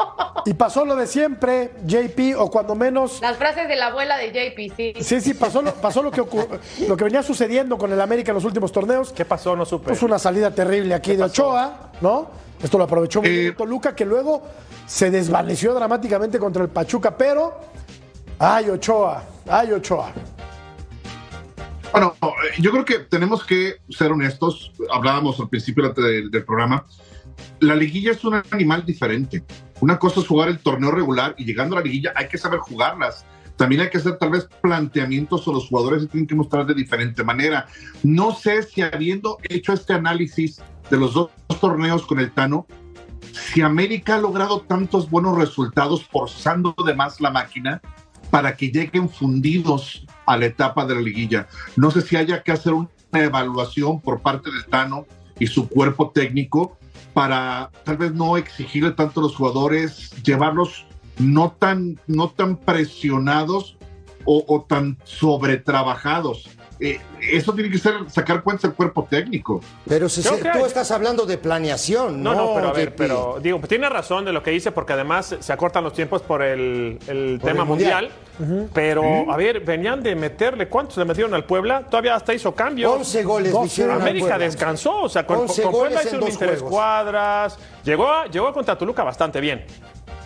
[0.46, 3.20] Y pasó lo de siempre, JP, o cuando menos.
[3.22, 4.94] Las frases de la abuela de JP, sí.
[5.02, 6.24] Sí, sí, pasó lo, pasó lo que
[6.88, 9.12] lo que venía sucediendo con el América en los últimos torneos.
[9.12, 9.56] ¿Qué pasó?
[9.56, 9.88] No supe.
[9.90, 12.30] Pues una salida terrible aquí de Ochoa, ¿no?
[12.62, 14.42] Esto lo aprovechó muy Eh, bien Toluca, que luego
[14.86, 17.54] se desvaneció dramáticamente contra el Pachuca, pero.
[18.40, 19.24] ¡Ay, Ochoa!
[19.50, 20.12] ¡Ay, Ochoa!
[21.92, 22.28] Bueno, eh,
[22.60, 24.72] yo creo que tenemos que ser honestos.
[24.92, 26.86] Hablábamos al principio del, del programa.
[27.60, 29.44] La liguilla es un animal diferente.
[29.80, 32.60] Una cosa es jugar el torneo regular y llegando a la liguilla hay que saber
[32.60, 33.26] jugarlas.
[33.56, 36.74] También hay que hacer tal vez planteamientos o los jugadores se tienen que mostrar de
[36.74, 37.68] diferente manera.
[38.04, 42.68] No sé si habiendo hecho este análisis de los dos torneos con el Tano,
[43.34, 47.82] si América ha logrado tantos buenos resultados forzando de más la máquina
[48.30, 51.48] para que lleguen fundidos a la etapa de la liguilla.
[51.76, 55.08] No sé si haya que hacer una evaluación por parte del Tano
[55.40, 56.78] y su cuerpo técnico
[57.16, 60.86] para tal vez no exigirle tanto a los jugadores, llevarlos
[61.18, 63.76] no tan, no tan presionados
[64.26, 66.48] o tan sobretrabajados.
[66.82, 67.00] Eh,
[67.34, 69.60] eso tiene que ser sacar cuentas del cuerpo técnico.
[69.86, 72.46] Pero si Creo se- que tú estás hablando de planeación, No, ¿no?
[72.46, 75.52] no, pero a ver, pero digo, tiene razón de lo que dice, porque además se
[75.54, 78.10] acortan los tiempos por el, el Por tema el Mundial.
[78.40, 78.70] mundial.
[78.74, 81.86] Pero, a ver, venían de meterle, ¿cuántos le metieron al Puebla?
[81.86, 82.90] Todavía hasta hizo cambios.
[82.94, 84.46] 11 goles le hicieron al América Puebla.
[84.46, 87.58] descansó, o sea, con, 11 con Puebla goles hizo en un interescuadras.
[87.84, 89.66] Llegó, a- llegó contra Toluca bastante bien.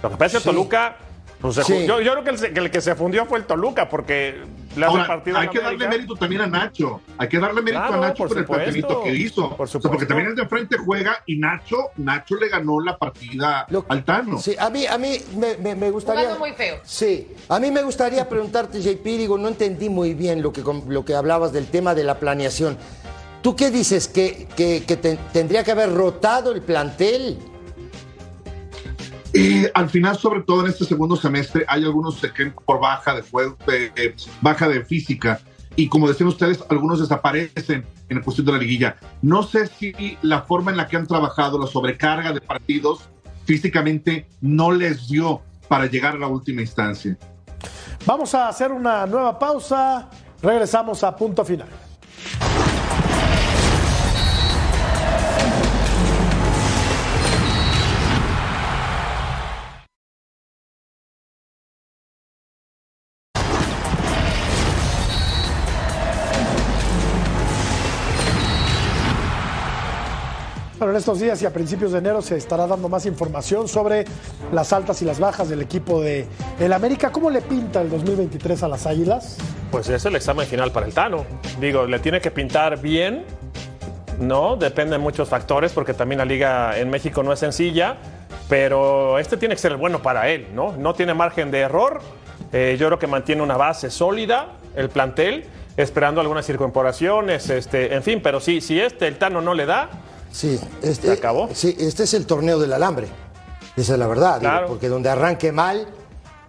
[0.04, 0.56] Lo que pasa es que Sí.
[0.56, 0.98] Toluca,
[1.42, 1.86] pues, Sí.
[1.88, 4.36] yo, yo creo el, que el que se fundió fue el Toluca, porque
[4.82, 7.02] Ahora, hay que darle mérito también a Nacho.
[7.18, 9.50] Hay que darle mérito Claro, a Nacho por por, el planteamiento que hizo.
[9.56, 12.98] Por O sea, porque también el de frente juega y Nacho, Nacho le ganó la
[12.98, 14.38] partida Lo- al Tano.
[14.40, 16.22] Sí, a mí, a mí me, me- me gustaría.
[16.24, 16.78] Jugando muy feo.
[16.84, 21.06] Sí, a mí me gustaría preguntarte, JP, digo, no entendí muy bien lo que, lo
[21.06, 22.78] que hablabas del tema de la planeación.
[23.42, 24.08] ¿Tú qué dices?
[24.08, 27.38] ¿Que, que- que te- tendría que haber rotado el plantel?
[29.34, 33.24] Eh, al final, sobre todo en este segundo semestre, hay algunos que por baja de
[33.66, 35.40] de- de- baja de física.
[35.76, 38.96] Y como decían ustedes, algunos desaparecen en la cuestión de la liguilla.
[39.24, 43.10] No sé si la forma en la que han trabajado, la sobrecarga de partidos,
[43.46, 47.18] físicamente no les dio para llegar a la última instancia.
[48.06, 50.10] Vamos a hacer una nueva pausa.
[50.44, 51.68] Regresamos a punto final.
[70.94, 74.06] En estos días y a principios de enero se estará dando más información sobre
[74.52, 76.28] las altas y las bajas del equipo de
[76.60, 77.12] el América.
[77.12, 79.38] ¿Cómo le pinta el 2023 a las Águilas?
[79.72, 81.26] Pues es el examen final para el Tano.
[81.60, 83.26] Digo, le tiene que pintar bien,
[84.20, 84.56] ¿no?
[84.56, 87.98] Depende de muchos factores, porque también la liga en México no es sencilla,
[88.48, 90.74] pero este tiene que ser el bueno para él, ¿no?
[90.78, 92.02] No tiene margen de error.
[92.52, 98.04] Eh, yo creo que mantiene una base sólida, el plantel, esperando algunas circunporaciones, este, en
[98.04, 99.90] fin, pero sí, si este el Tano no le da,
[100.34, 101.48] Sí, este, ¿Se acabó?
[101.54, 103.08] Sí, este es el torneo del alambre.
[103.78, 104.68] Esa es la verdad, digo, Claro.
[104.68, 105.88] porque donde arranque mal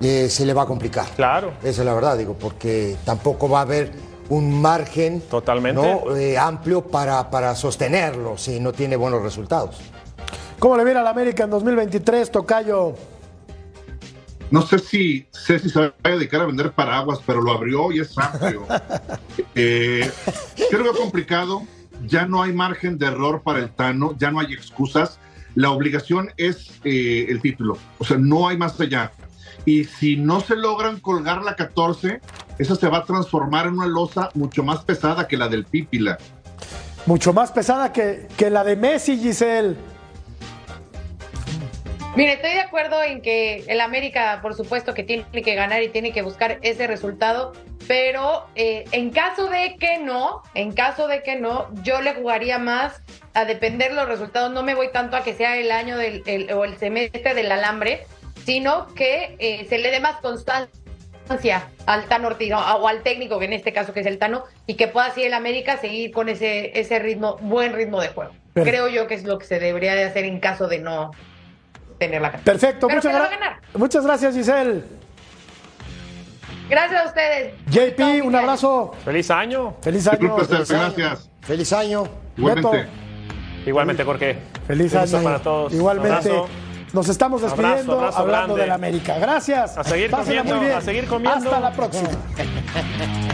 [0.00, 1.06] eh, se le va a complicar.
[1.16, 1.52] Claro.
[1.62, 3.92] Esa es la verdad, digo, porque tampoco va a haber
[4.30, 5.80] un margen Totalmente.
[5.80, 6.16] ¿no?
[6.16, 9.76] Eh, amplio para, para sostenerlo si no tiene buenos resultados.
[10.58, 12.94] ¿Cómo le viene al América en 2023, Tocayo?
[14.50, 18.00] No sé si Ceci se va a dedicar a vender paraguas, pero lo abrió y
[18.00, 18.66] es amplio.
[19.56, 20.10] Eh,
[20.70, 21.62] creo que complicado.
[22.06, 25.18] Ya no hay margen de error para el Tano, ya no hay excusas.
[25.54, 27.78] La obligación es eh, el título.
[27.98, 29.12] O sea, no hay más allá.
[29.64, 32.20] Y si no se logran colgar la 14,
[32.58, 36.18] esa se va a transformar en una losa mucho más pesada que la del Pípila.
[37.06, 39.76] Mucho más pesada que, que la de Messi, Giselle.
[42.16, 45.88] Mire, estoy de acuerdo en que el América, por supuesto, que tiene que ganar y
[45.88, 47.52] tiene que buscar ese resultado,
[47.88, 52.58] pero eh, en caso de que no, en caso de que no, yo le jugaría
[52.60, 53.02] más
[53.34, 54.52] a depender de los resultados.
[54.52, 57.50] No me voy tanto a que sea el año del, el- o el semestre del
[57.50, 58.06] alambre,
[58.44, 63.46] sino que eh, se le dé más constancia al Tano Ortiz o al técnico, que
[63.46, 66.28] en este caso que es el Tano, y que pueda así el América seguir con
[66.28, 68.30] ese, ese ritmo, buen ritmo de juego.
[68.54, 71.10] Creo yo que es lo que se debería de hacer en caso de no
[71.98, 72.52] tener la cantidad.
[72.52, 73.60] Perfecto, Pero muchas, se la va gra- a ganar.
[73.74, 74.84] muchas gracias, Giselle.
[76.68, 77.54] Gracias a ustedes.
[77.66, 78.92] JP, Todo un abrazo.
[79.04, 79.76] feliz año.
[79.82, 80.36] Feliz año.
[80.38, 80.80] Feliz año.
[80.94, 81.30] gracias.
[81.42, 82.04] Feliz año.
[82.36, 82.76] Igualmente.
[82.78, 82.90] Beto,
[83.66, 84.38] Igualmente, Jorge.
[84.66, 85.22] feliz Feliz año.
[85.24, 85.72] para todos.
[85.74, 86.32] Igualmente.
[86.92, 88.62] Nos estamos despidiendo abrazo hablando grande.
[88.62, 89.18] del América.
[89.18, 89.76] Gracias.
[89.76, 90.78] A seguir Pásenla comiendo, muy bien.
[90.78, 91.36] a seguir comiendo.
[91.50, 92.08] Hasta la próxima.